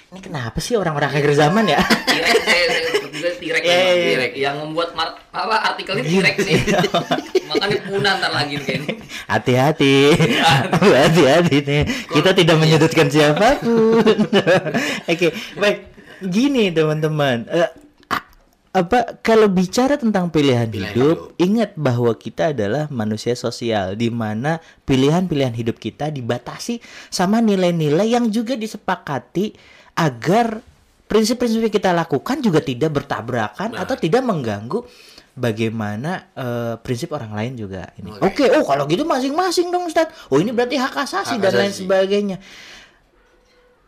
Ini 0.08 0.20
kenapa 0.20 0.60
sih 0.60 0.76
orang-orang 0.76 1.08
akhir 1.10 1.32
zaman 1.34 1.64
ya? 1.66 1.80
T-Rex 1.80 2.36
saya 2.42 2.64
saya 2.68 3.32
T-Rex 3.40 3.64
Iya, 3.64 3.80
iya. 3.88 3.96
T-Rex. 4.12 4.32
yang 4.36 4.56
membuat 4.60 4.92
mar- 4.92 5.16
apa 5.32 5.72
artikelnya 5.72 6.04
T-Rex 6.04 6.36
nih. 6.42 6.56
Makanya 7.50 7.78
punah 7.86 8.14
ntar 8.18 8.32
lagi 8.34 8.56
kayaknya. 8.58 8.92
Hati-hati. 9.26 9.96
Hati-hati 10.76 11.58
nih. 11.62 11.82
Kita 12.10 12.32
tidak 12.32 12.56
menyudutkan 12.58 13.08
siapa 13.08 13.56
pun. 13.58 14.04
Oke, 15.06 15.28
baik. 15.56 15.78
Gini 16.22 16.70
teman-teman. 16.70 17.48
A- 17.48 17.72
apa 18.72 19.20
kalau 19.20 19.52
bicara 19.52 20.00
tentang 20.00 20.32
pilihan, 20.32 20.64
Pilihan 20.64 20.96
hidup, 20.96 21.36
ingat 21.36 21.76
bahwa 21.76 22.16
kita 22.16 22.56
adalah 22.56 22.88
manusia 22.88 23.36
sosial 23.36 24.00
di 24.00 24.08
mana 24.08 24.64
pilihan-pilihan 24.88 25.52
hidup 25.52 25.76
kita 25.76 26.08
dibatasi 26.08 26.80
sama 27.12 27.44
nilai-nilai 27.44 28.16
yang 28.16 28.32
juga 28.32 28.56
disepakati 28.56 29.52
agar 30.00 30.64
prinsip-prinsip 31.12 31.68
yang 31.68 31.76
kita 31.76 31.92
lakukan 31.92 32.40
juga 32.40 32.64
tidak 32.64 33.04
bertabrakan 33.04 33.76
atau 33.76 34.00
tidak 34.00 34.24
mengganggu 34.24 34.88
bagaimana 35.36 36.32
eh, 36.32 36.74
prinsip 36.80 37.12
orang 37.12 37.36
lain 37.36 37.60
juga 37.60 37.92
ini. 38.00 38.16
Oke, 38.24 38.48
oh 38.56 38.64
kalau 38.64 38.88
gitu 38.88 39.04
masing-masing 39.04 39.68
dong 39.68 39.92
Ustaz. 39.92 40.08
Oh 40.32 40.40
ini 40.40 40.56
berarti 40.56 40.80
hak 40.80 40.96
asasi 40.96 41.36
Hak 41.36 41.44
dan 41.44 41.54
lain 41.60 41.76
sebagainya. 41.76 42.38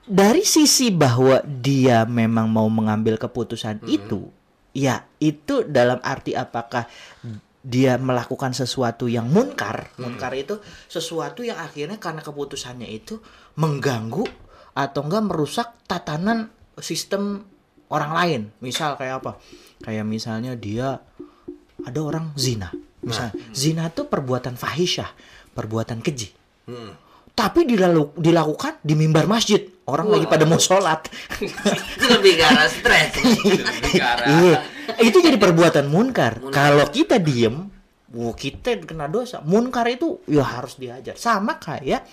Dari 0.04 0.44
sisi 0.44 0.92
bahwa 0.92 1.40
dia 1.48 2.04
memang 2.04 2.52
mau 2.52 2.68
mengambil 2.68 3.16
keputusan 3.16 3.88
itu, 3.88 4.28
ya 4.74 5.06
itu 5.22 5.64
dalam 5.70 6.02
arti 6.02 6.34
apakah 6.34 6.90
dia 7.64 7.96
melakukan 7.96 8.52
sesuatu 8.52 9.08
yang 9.08 9.32
munkar. 9.32 9.96
Munkar 9.96 10.36
itu 10.36 10.60
sesuatu 10.92 11.48
yang 11.48 11.64
akhirnya 11.64 11.96
karena 11.96 12.20
keputusannya 12.20 12.92
itu 12.92 13.24
mengganggu 13.56 14.28
atau 14.76 15.02
enggak 15.06 15.24
merusak 15.24 15.68
tatanan 15.88 16.52
sistem 16.84 17.48
orang 17.88 18.12
lain. 18.12 18.42
Misal 18.60 19.00
kayak 19.00 19.24
apa? 19.24 19.32
Kayak 19.80 20.06
misalnya 20.10 20.60
dia 20.60 21.00
ada 21.88 22.00
orang 22.04 22.36
zina. 22.36 22.74
Misal 23.00 23.32
zina 23.56 23.88
itu 23.88 24.12
perbuatan 24.12 24.60
fahisyah, 24.60 25.08
perbuatan 25.56 26.04
keji. 26.04 26.36
Hmm. 26.68 27.00
Tapi 27.34 27.66
dilalu, 27.66 28.14
dilakukan 28.14 28.78
di 28.86 28.94
mimbar 28.94 29.26
masjid. 29.26 29.66
Orang 29.90 30.08
lagi 30.14 30.30
pada 30.30 30.46
mau 30.46 30.62
sholat. 30.62 31.10
Itu 31.42 32.06
lebih 32.14 32.40
ke 32.40 32.44
arah 32.46 32.70
stres. 32.70 33.20
Iya, 33.98 34.58
itu 35.02 35.18
jadi 35.20 35.36
perbuatan 35.36 35.90
munkar. 35.90 36.40
Kalau 36.54 36.88
kita 36.88 37.18
diem, 37.20 37.68
wah 38.14 38.36
kita 38.38 38.80
kena 38.86 39.10
dosa. 39.10 39.42
Munkar 39.44 39.90
itu 39.90 40.22
ya 40.30 40.46
harus 40.46 40.78
diajar. 40.78 41.18
Sama 41.18 41.58
kayak 41.58 42.06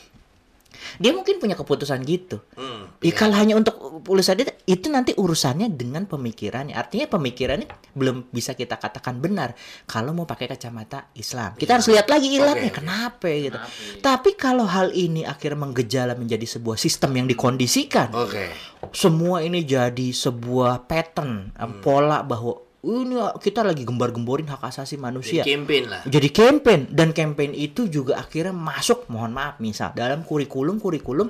Dia 0.97 1.13
mungkin 1.13 1.37
punya 1.39 1.55
keputusan 1.55 2.01
gitu. 2.07 2.41
Hmm, 2.57 2.93
Ya, 3.01 3.17
kalau 3.17 3.33
hanya 3.33 3.57
untuk 3.57 3.81
urusan 4.07 4.45
itu, 4.45 4.53
itu 4.69 4.87
nanti 4.93 5.17
urusannya 5.17 5.73
dengan 5.73 6.05
pemikirannya. 6.05 6.77
Artinya 6.77 7.09
pemikirannya 7.09 7.65
belum 7.97 8.29
bisa 8.29 8.53
kita 8.53 8.77
katakan 8.77 9.19
benar 9.19 9.57
kalau 9.89 10.13
mau 10.13 10.29
pakai 10.29 10.53
kacamata 10.53 11.09
Islam. 11.17 11.57
Kita 11.57 11.81
harus 11.81 11.89
lihat 11.89 12.07
lagi 12.13 12.29
ilatnya 12.29 12.69
Oke, 12.69 12.77
oke. 12.77 12.79
kenapa 12.85 13.27
gitu. 13.29 13.57
Kenapa? 13.57 13.99
Tapi 14.05 14.31
kalau 14.37 14.69
hal 14.69 14.93
ini 14.93 15.25
akhirnya 15.25 15.65
menggejala 15.65 16.13
menjadi 16.15 16.45
sebuah 16.45 16.77
sistem 16.77 17.17
yang 17.17 17.27
dikondisikan, 17.27 18.13
Oke. 18.13 18.53
semua 18.93 19.41
ini 19.41 19.65
jadi 19.65 20.13
sebuah 20.13 20.85
pattern, 20.85 21.57
eh, 21.57 21.73
pola 21.81 22.21
bahwa 22.21 22.70
ini 22.81 23.21
kita 23.37 23.61
lagi 23.61 23.85
gembar-gemborin 23.85 24.49
hak 24.49 24.65
asasi 24.65 24.97
manusia. 24.97 25.45
Campaign 25.45 25.85
lah. 25.93 26.03
jadi 26.09 26.29
campaign 26.33 26.89
dan 26.89 27.13
campaign 27.13 27.53
itu 27.53 27.93
juga 27.93 28.17
akhirnya 28.25 28.57
masuk 28.57 29.05
mohon 29.13 29.37
maaf 29.37 29.61
misal 29.61 29.93
dalam 29.93 30.25
kurikulum 30.25 30.81
kurikulum 30.81 31.29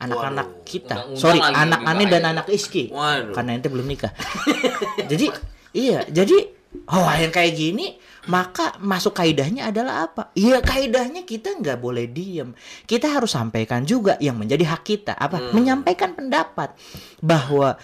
anak-anak 0.00 0.64
kita. 0.64 1.08
Undang-undang 1.08 1.20
sorry 1.20 1.40
lagi 1.40 1.56
anak 1.56 1.80
aneh 1.88 2.06
dan 2.08 2.24
anak 2.28 2.46
iski. 2.52 2.92
Waduh. 2.92 3.32
karena 3.32 3.50
ente 3.56 3.68
belum 3.72 3.86
nikah. 3.88 4.12
Jadi 5.10 5.26
iya 5.70 6.02
jadi 6.10 6.50
oh 6.90 7.06
yang 7.14 7.30
kayak 7.30 7.54
gini 7.54 7.94
maka 8.28 8.76
masuk 8.84 9.16
kaidahnya 9.16 9.72
adalah 9.72 10.04
apa? 10.04 10.28
Iya 10.36 10.60
kaidahnya 10.60 11.24
kita 11.24 11.56
nggak 11.56 11.80
boleh 11.80 12.04
diem. 12.12 12.52
Kita 12.84 13.08
harus 13.08 13.32
sampaikan 13.32 13.88
juga 13.88 14.20
yang 14.20 14.36
menjadi 14.36 14.76
hak 14.76 14.82
kita. 14.84 15.16
Apa? 15.16 15.56
Menyampaikan 15.56 16.12
pendapat 16.12 16.76
bahwa 17.24 17.80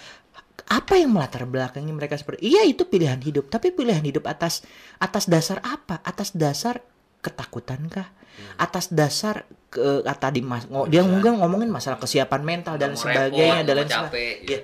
apa 0.67 0.99
yang 0.99 1.15
melatar 1.15 1.47
belakangi 1.47 1.95
mereka 1.95 2.19
seperti 2.19 2.43
iya 2.43 2.67
itu 2.67 2.83
pilihan 2.83 3.15
hidup 3.23 3.47
tapi 3.47 3.71
pilihan 3.71 4.03
hidup 4.03 4.27
atas 4.27 4.67
atas 4.99 5.31
dasar 5.31 5.63
apa? 5.63 6.03
Atas 6.03 6.35
dasar 6.35 6.83
ketakutankah? 7.23 8.11
Atas 8.59 8.91
dasar 8.91 9.47
ke 9.71 10.03
kata 10.03 10.27
di 10.29 10.43
mas 10.43 10.67
ngo- 10.67 10.91
dia 10.91 11.01
mungkin 11.07 11.39
ngomongin 11.39 11.71
masalah 11.71 11.97
kesiapan 11.97 12.41
mental 12.43 12.75
dan 12.75 12.93
sebagainya 12.93 13.63
repot, 13.63 13.67
dan 13.73 13.87
sebagainya. 13.87 14.47
Ya. 14.47 14.59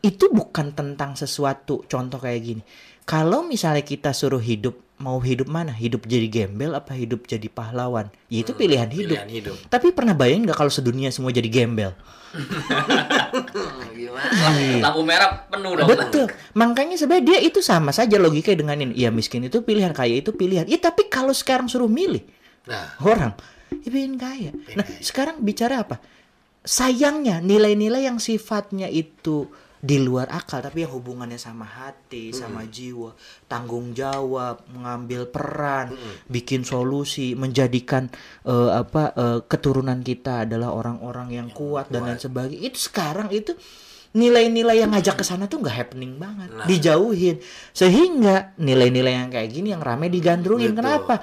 itu 0.00 0.32
bukan 0.32 0.72
tentang 0.72 1.12
sesuatu 1.12 1.84
contoh 1.84 2.16
kayak 2.16 2.40
gini. 2.40 2.62
Kalau 3.04 3.44
misalnya 3.44 3.84
kita 3.84 4.16
suruh 4.16 4.40
hidup 4.40 4.80
mau 4.96 5.20
hidup 5.20 5.44
mana? 5.44 5.76
Hidup 5.76 6.08
jadi 6.08 6.24
gembel 6.24 6.72
apa 6.72 6.96
hidup 6.96 7.28
jadi 7.28 7.52
pahlawan? 7.52 8.08
Ya 8.32 8.40
itu 8.40 8.56
pilihan 8.56 8.88
hidup. 8.88 9.12
Pilihan 9.20 9.28
hidup. 9.28 9.56
tapi 9.68 9.92
pernah 9.92 10.16
bayangin 10.16 10.48
nggak 10.48 10.56
kalau 10.56 10.72
sedunia 10.72 11.12
semua 11.12 11.36
jadi 11.36 11.52
gembel 11.52 11.92
Gimana? 13.98 14.80
Lampu 14.84 15.00
merah 15.02 15.46
penuh 15.50 15.72
dong. 15.74 15.88
Betul. 15.90 16.26
Makanya 16.54 16.96
sebenarnya 16.98 17.24
dia 17.26 17.38
itu 17.42 17.60
sama 17.62 17.90
saja 17.90 18.16
logika 18.16 18.54
dengan 18.54 18.78
ini. 18.78 18.94
Ya 18.94 19.10
miskin 19.10 19.46
itu 19.46 19.62
pilihan, 19.62 19.90
kaya 19.90 20.22
itu 20.22 20.30
pilihan. 20.34 20.66
Ya 20.70 20.78
tapi 20.78 21.10
kalau 21.10 21.34
sekarang 21.34 21.66
suruh 21.66 21.90
milih 21.90 22.22
Nah, 22.68 22.92
orang, 23.02 23.32
ya 23.82 23.88
pengen 23.88 24.14
kaya. 24.20 24.52
Nah 24.76 24.84
sekarang 25.00 25.40
bicara 25.40 25.82
apa? 25.82 25.96
Sayangnya 26.60 27.40
nilai-nilai 27.40 28.04
yang 28.04 28.20
sifatnya 28.20 28.86
itu 28.86 29.48
di 29.80 29.96
luar 29.96 30.28
akal 30.28 30.60
tapi 30.60 30.84
yang 30.84 30.92
hubungannya 30.92 31.40
sama 31.40 31.64
hati, 31.64 32.36
sama 32.36 32.68
jiwa, 32.68 33.16
tanggung 33.48 33.96
jawab, 33.96 34.60
mengambil 34.68 35.24
peran, 35.24 35.96
bikin 36.28 36.68
solusi, 36.68 37.32
menjadikan 37.32 38.12
eh, 38.44 38.70
apa 38.76 39.16
eh, 39.16 39.40
keturunan 39.48 40.04
kita 40.04 40.44
adalah 40.44 40.76
orang-orang 40.76 41.32
yang 41.32 41.48
kuat 41.48 41.88
dan 41.88 42.04
lain 42.04 42.20
sebagainya. 42.20 42.68
Itu 42.68 42.78
sekarang 42.92 43.32
itu 43.32 43.56
nilai-nilai 44.10 44.82
yang 44.82 44.90
ngajak 44.90 45.22
ke 45.22 45.24
sana 45.24 45.46
tuh 45.46 45.62
nggak 45.62 45.76
happening 45.76 46.18
banget, 46.20 46.50
dijauhin. 46.68 47.40
Sehingga 47.72 48.52
nilai-nilai 48.60 49.16
yang 49.16 49.30
kayak 49.32 49.48
gini 49.48 49.72
yang 49.72 49.80
rame 49.80 50.10
digandrungin. 50.12 50.76
Betul. 50.76 50.80
Kenapa? 50.82 51.14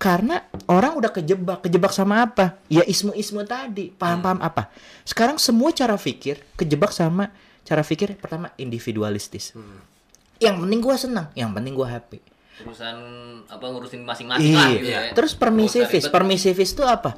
Karena 0.00 0.40
orang 0.70 0.96
udah 0.96 1.10
kejebak, 1.10 1.66
kejebak 1.66 1.92
sama 1.92 2.24
apa? 2.24 2.56
Ya 2.72 2.86
ismu-ismu 2.86 3.44
tadi, 3.44 3.90
paham-paham 3.92 4.40
apa? 4.40 4.70
Sekarang 5.02 5.36
semua 5.42 5.74
cara 5.74 5.98
pikir 5.98 6.40
kejebak 6.54 6.94
sama 6.94 7.28
cara 7.66 7.82
pikir 7.82 8.14
pertama 8.14 8.54
individualistis. 8.54 9.50
Yang 10.38 10.56
penting 10.62 10.80
gua 10.80 10.96
senang, 10.96 11.26
yang 11.34 11.50
penting 11.50 11.74
gua 11.74 11.90
happy. 11.90 12.22
Urusan 12.56 12.96
apa 13.52 13.64
ngurusin 13.68 14.00
masing-masing 14.00 14.56
lah 14.56 14.72
gitu 14.72 14.88
Iya. 14.88 15.00
ya. 15.10 15.12
Terus 15.12 15.36
permisivis, 15.36 16.08
permisivis 16.08 16.72
itu 16.72 16.86
apa? 16.86 17.12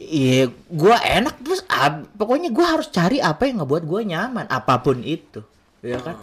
Iya, 0.00 0.48
gua 0.72 0.96
enak 1.02 1.36
terus 1.44 1.60
pokoknya 2.16 2.48
gua 2.48 2.78
harus 2.78 2.88
cari 2.88 3.20
apa 3.20 3.44
yang 3.44 3.60
ngebuat 3.60 3.84
gua 3.84 4.00
nyaman, 4.00 4.46
apa 4.48 4.80
pun 4.80 5.04
itu. 5.04 5.44
Ya 5.84 6.00
kan? 6.00 6.16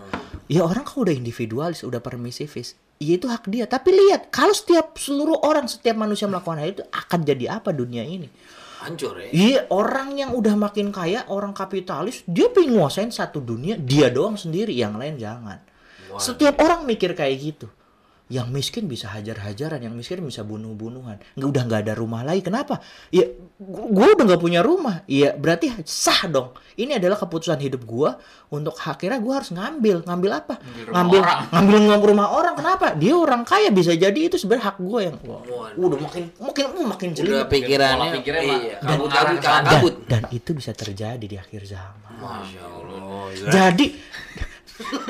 Ya 0.50 0.62
orang 0.66 0.86
kalau 0.86 1.06
udah 1.10 1.16
individualis, 1.18 1.82
udah 1.82 2.02
permisivis, 2.02 2.74
ya 3.02 3.18
itu 3.18 3.26
hak 3.26 3.50
dia. 3.50 3.66
Tapi 3.66 3.90
lihat, 3.90 4.30
kalau 4.30 4.54
setiap 4.54 4.94
seluruh 4.94 5.42
orang, 5.42 5.66
setiap 5.66 5.98
manusia 5.98 6.30
melakukan 6.30 6.62
hal 6.62 6.70
itu 6.70 6.84
akan 6.86 7.20
jadi 7.26 7.58
apa 7.58 7.74
dunia 7.74 8.06
ini? 8.06 8.30
Hancur 8.86 9.18
ya. 9.18 9.30
Iya, 9.34 9.60
orang 9.74 10.14
yang 10.14 10.32
udah 10.38 10.54
makin 10.54 10.94
kaya, 10.94 11.26
orang 11.34 11.52
kapitalis, 11.58 12.22
dia 12.30 12.54
pengen 12.54 12.78
nguasain 12.78 13.10
satu 13.10 13.42
dunia, 13.42 13.76
dia 13.76 14.14
doang 14.14 14.38
sendiri, 14.38 14.78
yang 14.78 14.96
lain 14.96 15.18
jangan. 15.18 15.60
Setiap 16.16 16.62
orang 16.64 16.86
mikir 16.88 17.18
kayak 17.18 17.36
gitu. 17.42 17.68
Yang 18.26 18.48
miskin 18.50 18.84
bisa 18.90 19.14
hajar-hajaran, 19.14 19.78
yang 19.86 19.94
miskin 19.94 20.26
bisa 20.26 20.42
bunuh-bunuhan. 20.42 21.22
Nggak 21.38 21.50
udah 21.50 21.64
nggak 21.70 21.82
ada 21.86 21.94
rumah 21.94 22.26
lagi. 22.26 22.42
Kenapa? 22.42 22.82
Ya, 23.14 23.30
gue 23.62 24.08
udah 24.18 24.26
nggak 24.26 24.42
punya 24.42 24.66
rumah. 24.66 25.06
Iya, 25.06 25.38
berarti 25.38 25.70
sah 25.86 26.26
dong. 26.26 26.58
Ini 26.76 27.00
adalah 27.00 27.16
keputusan 27.16 27.56
hidup 27.64 27.88
gua 27.88 28.20
untuk 28.52 28.76
akhirnya 28.76 29.16
gua 29.24 29.40
harus 29.40 29.56
ngambil. 29.56 30.04
Ngambil 30.04 30.32
apa? 30.36 30.54
rumah 30.60 30.92
Ngambil 30.92 31.20
orang. 31.24 31.40
ngambil 31.54 31.78
ngambil 31.88 32.08
rumah 32.12 32.28
orang. 32.36 32.54
Kenapa? 32.60 32.86
Dia 33.00 33.14
orang 33.16 33.42
kaya 33.48 33.70
bisa 33.72 33.96
jadi 33.96 34.20
itu 34.20 34.36
sebenarnya 34.36 34.76
hak 34.76 34.78
gua 34.84 35.00
yang 35.08 35.16
wah, 35.24 35.72
udah 35.72 36.00
makin 36.04 36.24
makin 36.36 36.64
uh, 36.68 36.88
makin 36.92 37.10
jeli. 37.16 37.32
Udah 37.32 37.48
pikirannya, 37.48 38.10
mah 38.12 38.24
iya, 38.60 38.76
dan 38.84 38.98
kabut 39.00 39.10
kabut 39.14 39.38
sana. 39.40 39.64
dan, 39.64 39.64
kabut. 39.72 39.96
dan 40.10 40.24
itu 40.36 40.50
bisa 40.52 40.72
terjadi 40.76 41.26
di 41.26 41.38
akhir 41.40 41.62
zaman. 41.64 42.12
Masya 42.20 42.64
Allah. 42.68 43.24
Jadi 43.48 43.88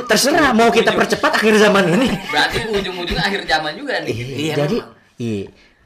terserah 0.05 0.53
mau 0.53 0.69
kita 0.69 0.93
percepat 0.93 1.37
akhir 1.37 1.57
zaman 1.57 1.89
ini. 1.91 2.07
Berarti 2.29 2.57
ujung-ujungnya 2.69 3.23
akhir 3.23 3.41
zaman 3.45 3.71
juga 3.73 3.93
nih. 4.01 4.13
Iya, 4.13 4.53
Jadi 4.61 4.77
memang. 4.79 4.93
iya 5.17 5.45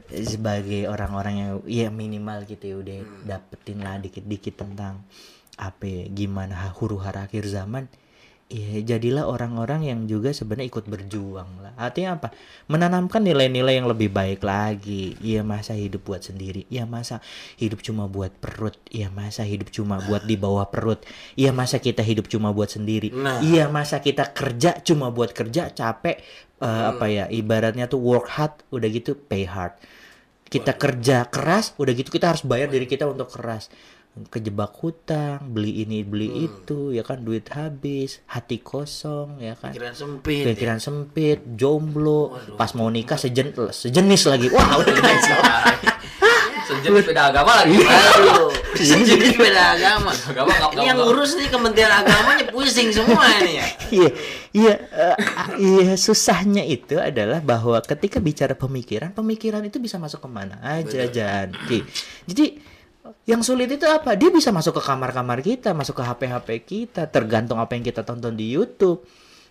sebagai 0.10 0.90
orang-orang 0.90 1.36
yang 1.38 1.52
ya 1.70 1.88
minimal 1.88 2.42
gitu 2.44 2.66
ya 2.66 2.76
udah 2.82 2.98
Hmm. 3.00 3.24
dapetin 3.30 3.78
lah 3.80 4.02
dikit-dikit 4.02 4.58
tentang 4.58 5.06
apa 5.54 5.86
ya, 5.86 6.04
gimana 6.10 6.56
huru 6.74 6.98
hara 6.98 7.28
akhir 7.28 7.46
zaman. 7.46 7.86
Ya 8.50 8.82
jadilah 8.82 9.30
orang-orang 9.30 9.86
yang 9.86 10.00
juga 10.10 10.34
sebenarnya 10.34 10.74
ikut 10.74 10.90
berjuang 10.90 11.62
lah. 11.62 11.70
Artinya 11.78 12.18
apa? 12.18 12.34
Menanamkan 12.66 13.22
nilai-nilai 13.22 13.78
yang 13.78 13.86
lebih 13.86 14.10
baik 14.10 14.42
lagi. 14.42 15.14
Iya 15.22 15.46
masa 15.46 15.78
hidup 15.78 16.02
buat 16.02 16.26
sendiri. 16.26 16.66
Iya 16.66 16.90
masa 16.90 17.22
hidup 17.62 17.86
cuma 17.86 18.10
buat 18.10 18.34
perut. 18.42 18.74
Iya 18.90 19.14
masa 19.14 19.46
hidup 19.46 19.70
cuma 19.70 20.02
buat 20.02 20.26
di 20.26 20.34
bawah 20.34 20.66
perut. 20.66 21.06
Iya 21.38 21.54
masa 21.54 21.78
kita 21.78 22.02
hidup 22.02 22.26
cuma 22.26 22.50
buat 22.50 22.74
sendiri. 22.74 23.14
Nah. 23.14 23.38
Iya 23.38 23.70
masa 23.70 24.02
kita 24.02 24.34
kerja 24.34 24.82
cuma 24.82 25.14
buat 25.14 25.30
kerja 25.30 25.70
capek 25.70 26.18
eh, 26.58 26.84
apa 26.90 27.06
ya 27.06 27.30
ibaratnya 27.30 27.86
tuh 27.86 28.02
work 28.02 28.34
hard 28.34 28.66
udah 28.74 28.90
gitu 28.90 29.14
pay 29.14 29.46
hard. 29.46 29.78
Kita 30.50 30.74
kerja 30.74 31.30
keras 31.30 31.78
udah 31.78 31.94
gitu 31.94 32.10
kita 32.10 32.34
harus 32.34 32.42
bayar 32.42 32.66
diri 32.74 32.90
kita 32.90 33.06
untuk 33.06 33.30
keras. 33.30 33.70
Kejebak 34.20 34.76
hutang, 34.84 35.54
beli 35.54 35.86
ini 35.86 36.04
beli 36.04 36.50
itu 36.50 36.92
ya 36.92 37.08
kan 37.08 37.24
duit 37.24 37.48
habis, 37.56 38.20
hati 38.28 38.60
kosong 38.60 39.40
ya 39.40 39.56
kan. 39.56 39.72
Pikiran 39.72 39.96
sempit. 39.96 40.44
Pikiran 40.44 40.80
sempit, 40.82 41.40
jomblo, 41.56 42.36
pas 42.60 42.74
mau 42.76 42.92
nikah 42.92 43.16
sejen, 43.16 43.56
sejenis 43.56 44.22
lagi. 44.28 44.48
Wah, 44.52 44.82
udah. 44.82 44.94
Sejenis 46.70 47.02
beda 47.02 47.34
agama 47.34 47.66
lagi. 47.66 47.82
Aduh, 47.82 48.54
sejenis 48.78 49.34
beda 49.42 49.74
agama. 49.74 50.14
Agama 50.14 50.54
yang 50.86 51.02
ngurus 51.02 51.34
nih 51.34 51.50
Kementerian 51.50 51.90
Agamanya 51.90 52.46
pusing 52.54 52.94
semua 52.94 53.26
ini 53.42 53.58
ya. 53.58 53.66
Iya, 53.90 54.10
iya, 54.54 54.74
eh, 54.94 55.18
iya 55.58 55.92
susahnya 55.98 56.62
itu 56.62 57.02
adalah 57.02 57.42
bahwa 57.42 57.82
ketika 57.82 58.22
bicara 58.22 58.54
pemikiran, 58.54 59.10
pemikiran 59.18 59.66
itu 59.66 59.82
bisa 59.82 59.98
masuk 59.98 60.22
ke 60.22 60.30
mana 60.30 60.62
aja, 60.62 61.10
Jan. 61.10 61.58
Oke. 61.58 61.90
Jadi 62.30 62.62
yang 63.26 63.42
sulit 63.46 63.70
itu 63.72 63.86
apa? 63.86 64.18
Dia 64.18 64.30
bisa 64.34 64.50
masuk 64.50 64.78
ke 64.78 64.84
kamar-kamar 64.84 65.40
kita, 65.40 65.72
masuk 65.72 66.00
ke 66.00 66.04
HP-HP 66.04 66.50
kita, 66.66 67.02
tergantung 67.10 67.62
apa 67.62 67.78
yang 67.78 67.84
kita 67.86 68.02
tonton 68.02 68.34
di 68.34 68.50
YouTube. 68.52 69.06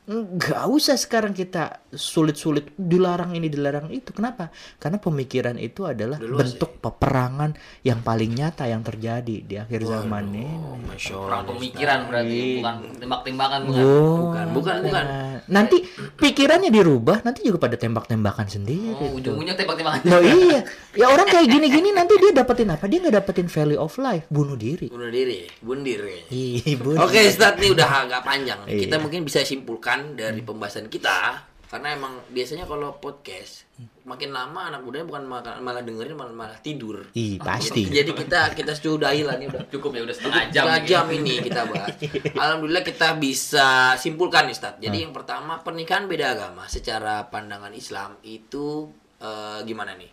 Nggak 0.09 0.65
usah 0.73 0.97
sekarang 0.97 1.37
kita 1.37 1.85
sulit-sulit 1.93 2.73
dilarang 2.81 3.37
ini 3.37 3.53
dilarang 3.53 3.93
itu. 3.93 4.17
Kenapa? 4.17 4.49
Karena 4.81 4.97
pemikiran 4.97 5.61
itu 5.61 5.85
adalah 5.85 6.17
luas 6.17 6.57
bentuk 6.57 6.81
peperangan 6.81 7.53
yang 7.85 8.01
paling 8.01 8.33
nyata 8.33 8.65
yang 8.65 8.81
terjadi 8.81 9.37
di 9.45 9.55
akhir 9.61 9.85
zaman 9.85 10.33
ini. 10.33 10.49
Oh. 10.49 10.81
Perang 11.29 11.45
pemikiran 11.45 12.09
berarti 12.09 12.41
bukan 12.57 12.77
tembak-tembakan 13.05 13.59
bukan. 13.69 13.85
Bukan, 13.85 14.47
bukan, 14.57 14.77
bukan. 14.89 15.05
Nah, 15.05 15.37
nanti 15.45 15.85
pikirannya 16.17 16.73
dirubah, 16.73 17.21
nanti 17.21 17.45
juga 17.45 17.69
pada 17.69 17.77
tembak-tembakan 17.77 18.49
sendiri. 18.49 18.97
Oh, 18.97 19.13
ujung-ujungnya 19.13 19.61
tembak-tembakan. 19.61 20.09
Loh 20.09 20.23
iya, 20.25 20.65
ya 20.97 21.07
orang 21.13 21.29
kayak 21.29 21.53
gini-gini 21.53 21.93
nanti 21.93 22.17
dia 22.17 22.33
dapetin 22.33 22.73
apa? 22.73 22.89
Dia 22.89 23.05
nggak 23.05 23.17
dapetin 23.21 23.49
value 23.53 23.77
of 23.77 23.93
life, 24.01 24.25
bunuh 24.33 24.57
diri. 24.57 24.89
Bunuh 24.89 25.13
diri, 25.13 25.45
bundir 25.61 26.01
kayaknya. 26.01 26.33
Iya, 26.33 26.73
bunuh. 26.81 26.99
Oke, 27.05 27.21
Ustadz 27.29 27.61
nih 27.61 27.71
udah 27.77 27.89
agak 28.09 28.21
panjang. 28.25 28.61
Iya. 28.65 28.89
Kita 28.89 28.97
mungkin 28.97 29.21
bisa 29.29 29.45
simpulkan 29.45 29.98
dari 30.19 30.41
pembahasan 30.45 30.87
kita 30.93 31.49
karena 31.69 31.93
emang 31.93 32.17
biasanya 32.33 32.65
kalau 32.65 32.97
podcast 32.97 33.69
makin 34.09 34.33
lama 34.33 34.73
anak 34.73 34.81
mudanya 34.81 35.05
bukan 35.05 35.29
malah, 35.29 35.61
malah 35.61 35.85
dengerin 35.85 36.17
malah, 36.17 36.33
malah 36.33 36.59
tidur 36.65 37.13
Ih, 37.13 37.37
pasti. 37.37 37.85
jadi 37.85 38.09
kita 38.09 38.57
kita 38.57 38.73
sudahi 38.73 39.21
lah 39.21 39.37
nih 39.37 39.53
udah 39.53 39.69
Cukup 39.69 39.93
ya 39.93 40.01
udah 40.09 40.17
setengah 40.17 40.43
jam. 40.49 40.65
Setengah 40.65 40.81
ini. 40.81 40.89
jam 40.89 41.07
ini 41.13 41.35
kita 41.45 41.61
bahas. 41.69 41.93
Alhamdulillah 42.33 42.85
kita 42.89 43.09
bisa 43.21 43.93
simpulkan 44.01 44.49
nih, 44.49 44.57
Ustaz. 44.57 44.81
Jadi 44.81 45.05
yang 45.05 45.13
pertama 45.13 45.61
pernikahan 45.61 46.09
beda 46.09 46.33
agama 46.33 46.65
secara 46.73 47.29
pandangan 47.29 47.77
Islam 47.77 48.17
itu 48.25 48.89
eh, 49.21 49.61
gimana 49.69 49.93
nih? 49.93 50.09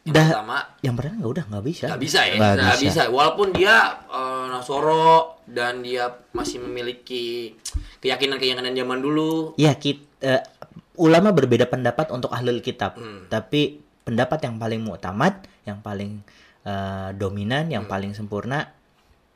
Yang 0.00 0.14
Dah- 0.16 0.28
pertama 0.32 0.56
Yang 0.80 0.94
pertama 0.96 1.14
nggak 1.16 1.32
udah 1.32 1.44
nggak 1.46 1.64
bisa. 1.64 1.84
nggak 1.86 2.02
bisa 2.02 2.20
ya, 2.22 2.34
Nggak 2.34 2.56
bisa. 2.56 2.80
bisa. 2.80 3.02
Walaupun 3.08 3.48
dia 3.52 3.74
eh, 4.08 4.44
Nasoro 4.48 5.12
dan 5.44 5.82
dia 5.82 6.04
masih 6.32 6.56
memiliki 6.58 7.52
keyakinan-keyakinan 7.98 8.72
zaman 8.72 8.98
dulu. 8.98 9.52
Ya 9.56 9.74
kita 9.74 10.40
ulama 10.96 11.30
berbeda 11.30 11.64
pendapat 11.64 12.08
untuk 12.10 12.28
ahlul 12.30 12.60
kitab, 12.60 12.96
Hmm. 12.96 13.24
tapi 13.26 13.80
pendapat 14.00 14.40
yang 14.42 14.56
paling 14.56 14.80
muktamad, 14.80 15.34
yang 15.64 15.80
paling 15.80 16.24
eh, 16.60 17.10
dominan, 17.14 17.68
yang 17.68 17.84
Hmm. 17.84 17.92
paling 17.92 18.12
sempurna 18.12 18.68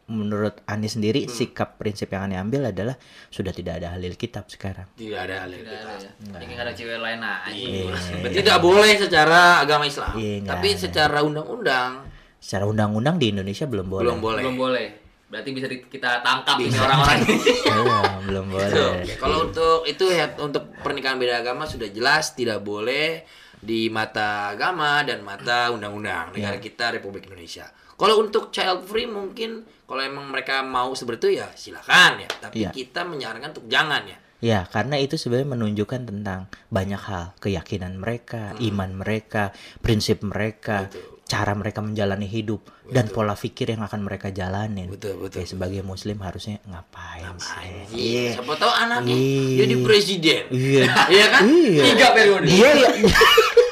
menurut 0.07 0.61
Ani 0.64 0.85
sendiri 0.85 1.25
sikap 1.27 1.75
prinsip 1.75 2.09
yang 2.09 2.29
Ani 2.29 2.37
ambil 2.37 2.69
adalah 2.69 2.93
sudah 3.27 3.51
tidak 3.51 3.81
ada 3.81 3.90
ahlul 3.90 4.14
kitab 4.14 4.45
sekarang. 4.47 4.85
Tidak 4.93 5.17
ada 5.17 5.43
hal 5.43 5.51
Tidak 5.51 5.64
kita. 5.64 5.88
ada 5.88 6.09
ya. 6.37 6.38
Ini 6.40 6.55
ada 6.55 6.73
cewek 6.73 6.99
lain 6.99 7.21
aja. 7.21 7.49
Iya. 7.49 7.85
Berarti 8.21 8.37
tidak 8.38 8.59
boleh 8.61 8.93
secara 8.95 9.40
agama 9.59 9.85
Islam. 9.85 10.12
Iya, 10.14 10.45
Tapi 10.47 10.69
ada. 10.71 10.79
secara 10.79 11.19
undang-undang 11.21 11.93
Secara 12.37 12.64
undang-undang 12.64 13.17
di 13.17 13.33
Indonesia 13.33 13.64
belum 13.64 13.87
boleh. 13.88 14.05
belum 14.05 14.19
boleh. 14.21 14.43
Belum 14.43 14.57
boleh. 14.59 14.87
Berarti 15.25 15.51
bisa 15.51 15.67
di- 15.67 15.83
kita 15.83 16.21
tangkap 16.21 16.57
ini 16.59 16.77
orang-orang 16.77 17.19
ini. 17.25 17.37
Iya, 17.75 17.99
belum 18.23 18.45
boleh. 18.47 18.69
Betul. 18.69 18.93
Kalau 19.17 19.38
untuk 19.49 19.79
itu 19.85 20.05
ya 20.07 20.27
untuk 20.37 20.69
pernikahan 20.79 21.17
beda 21.17 21.40
agama 21.40 21.64
sudah 21.64 21.88
jelas 21.88 22.33
tidak 22.33 22.61
boleh 22.61 23.25
di 23.57 23.88
mata 23.88 24.53
agama 24.53 25.01
dan 25.01 25.25
mata 25.25 25.73
undang-undang 25.73 26.29
negara 26.31 26.61
kita 26.61 26.93
Republik 26.93 27.25
Indonesia. 27.25 27.73
Kalau 27.94 28.18
untuk 28.18 28.50
child 28.50 28.83
free 28.83 29.07
mungkin 29.07 29.62
kalau 29.85 30.00
emang 30.00 30.26
mereka 30.26 30.61
mau 30.61 30.90
seperti 30.92 31.18
itu 31.20 31.28
ya 31.38 31.46
silakan 31.52 32.18
ya. 32.18 32.28
Tapi 32.40 32.54
Iya. 32.59 32.70
kita 32.70 33.02
menyarankan 33.02 33.50
untuk 33.50 33.66
jangan 33.66 34.02
ya. 34.04 34.18
Ya, 34.38 34.61
karena 34.66 34.98
itu 34.98 35.16
sebenarnya 35.16 35.57
menunjukkan 35.57 36.04
tentang 36.04 36.40
banyak 36.68 37.00
hal, 37.00 37.33
keyakinan 37.38 37.96
mereka, 37.96 38.52
iman 38.61 38.92
mereka, 38.92 39.54
prinsip 39.80 40.20
mereka, 40.20 40.85
Hmm. 40.85 40.92
Betul. 40.92 41.12
cara 41.24 41.57
mereka 41.57 41.80
menjalani 41.80 42.28
hidup 42.28 42.61
dan 42.87 43.09
pola 43.09 43.33
pikir 43.33 43.72
yang 43.72 43.80
akan 43.80 44.04
mereka 44.04 44.28
jalanin. 44.28 44.92
Betul, 44.92 45.16
betul, 45.16 45.40
Ya, 45.40 45.48
sebagai 45.48 45.80
muslim 45.80 46.20
harusnya 46.20 46.61
ngapain 46.66 47.33
sih? 47.40 47.72
Iya. 47.96 48.37
Siapa 48.37 48.52
tahu 48.54 48.68
anaknya 48.68 49.16
Iya. 49.16 49.57
jadi 49.64 49.74
presiden. 49.80 50.42
Iya. 50.52 50.85
Iya 51.16 51.26
kan? 51.30 51.40
Iya. 51.48 51.83
Tiga 51.88 52.07
periode. 52.12 52.44
Dia 52.44 52.70
ya. 52.76 52.88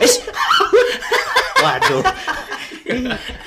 Eh, 0.01 0.13
Waduh. 1.61 2.03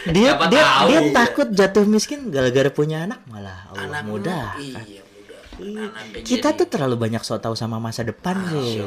Dia 0.07 0.29
Siapa 0.31 0.43
dia 0.47 0.63
tahu. 0.63 0.87
dia 0.87 0.99
takut 1.11 1.47
jatuh 1.49 1.85
miskin 1.85 2.19
gara-gara 2.27 2.69
punya 2.69 3.03
anak 3.03 3.21
malah 3.25 3.67
Allah 3.67 3.85
Anak 3.91 4.01
mudah. 4.03 4.45
Iya, 4.57 4.81
mudah. 5.01 5.39
Anaknya 5.87 6.21
Kita 6.21 6.49
jadi- 6.49 6.57
tuh 6.57 6.67
terlalu 6.67 6.95
banyak 6.99 7.21
so 7.21 7.35
tahu 7.35 7.53
sama 7.53 7.77
masa 7.77 8.01
depan 8.01 8.35
sih. 8.47 8.81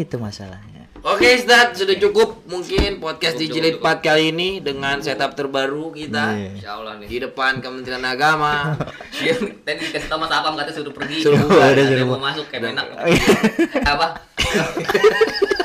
Itu 0.00 0.16
masalahnya. 0.16 0.78
Oke, 1.00 1.32
Ustaz, 1.32 1.80
sudah 1.80 1.96
cukup 1.96 2.44
mungkin 2.44 3.00
podcast 3.00 3.34
di 3.34 3.48
Cukup, 3.48 3.56
jilid 3.56 3.74
cukup. 3.74 3.88
4 3.88 4.04
kali 4.04 4.24
ini 4.28 4.60
dengan 4.60 5.00
setup 5.00 5.32
terbaru 5.32 5.96
kita 5.96 6.36
Iya. 6.36 6.48
Insya 6.52 6.70
Allah 6.74 7.00
nih. 7.00 7.08
di 7.08 7.16
depan 7.18 7.52
Kementerian 7.58 8.04
Agama. 8.04 8.76
Dia 9.16 9.32
tadi 9.64 9.80
dikasih 9.80 10.08
tau 10.08 10.20
Mas 10.20 10.28
Apam 10.28 10.52
katanya 10.54 10.76
suruh 10.76 10.92
pergi. 10.92 11.24
Suruh 11.24 11.40
bubar, 11.40 11.72
suruh 11.72 12.04
mau 12.06 12.20
masuk 12.20 12.44
kayak 12.48 12.76
enak. 12.76 12.86
Apa? 13.96 14.06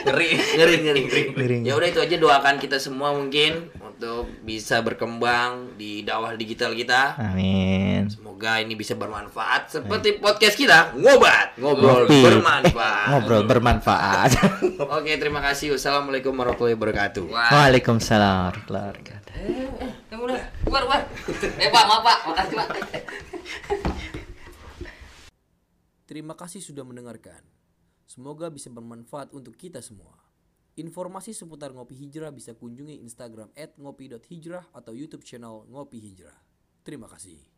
Ngeri. 0.00 0.30
ngeri, 0.56 0.74
ngeri, 0.80 1.02
Ngeri. 1.30 1.56
Ya 1.62 1.74
udah 1.74 1.88
itu 1.88 2.00
aja 2.00 2.16
doakan 2.16 2.56
kita 2.56 2.76
semua 2.76 3.10
mungkin 3.10 3.68
untuk 3.76 4.26
bisa 4.42 4.80
berkembang 4.80 5.76
di 5.76 6.00
dakwah 6.00 6.32
digital 6.32 6.72
kita. 6.72 7.14
Amin. 7.16 8.08
Semoga 8.08 8.56
ini 8.58 8.72
bisa 8.72 8.96
bermanfaat 8.96 9.68
seperti 9.70 10.16
podcast 10.16 10.56
kita 10.56 10.96
ngobat 10.96 11.54
ngobrol 11.56 12.08
Ngopi. 12.08 12.18
bermanfaat. 12.24 13.06
Ngobrol 13.12 13.42
bermanfaat. 13.44 14.30
Oke, 14.96 15.12
terima 15.16 15.40
kasih. 15.40 15.76
Wassalamualaikum 15.76 16.32
warahmatullahi 16.32 16.74
wabarakatuh. 16.74 17.24
Waalaikumsalam 17.28 18.56
warahmatullahi 18.56 18.84
wabarakatuh. 18.88 19.32
Eh, 19.36 19.68
udah. 20.20 20.40
Keluar, 20.64 20.82
keluar. 20.84 21.00
Eh, 21.58 21.68
Pak, 21.68 21.84
maaf, 21.84 22.02
Pak. 22.02 22.18
Makasih, 22.28 22.54
Pak. 22.56 22.68
Terima 26.04 26.34
kasih 26.34 26.58
sudah 26.58 26.82
mendengarkan. 26.82 27.38
Semoga 28.10 28.50
bisa 28.50 28.66
bermanfaat 28.74 29.30
untuk 29.30 29.54
kita 29.54 29.78
semua. 29.78 30.18
Informasi 30.74 31.30
seputar 31.30 31.70
Ngopi 31.70 31.94
Hijrah 31.94 32.34
bisa 32.34 32.58
kunjungi 32.58 32.98
Instagram 33.06 33.54
@ngopi.hijrah 33.54 34.74
atau 34.74 34.90
YouTube 34.90 35.22
channel 35.22 35.62
Ngopi 35.70 36.02
Hijrah. 36.02 36.34
Terima 36.82 37.06
kasih. 37.06 37.49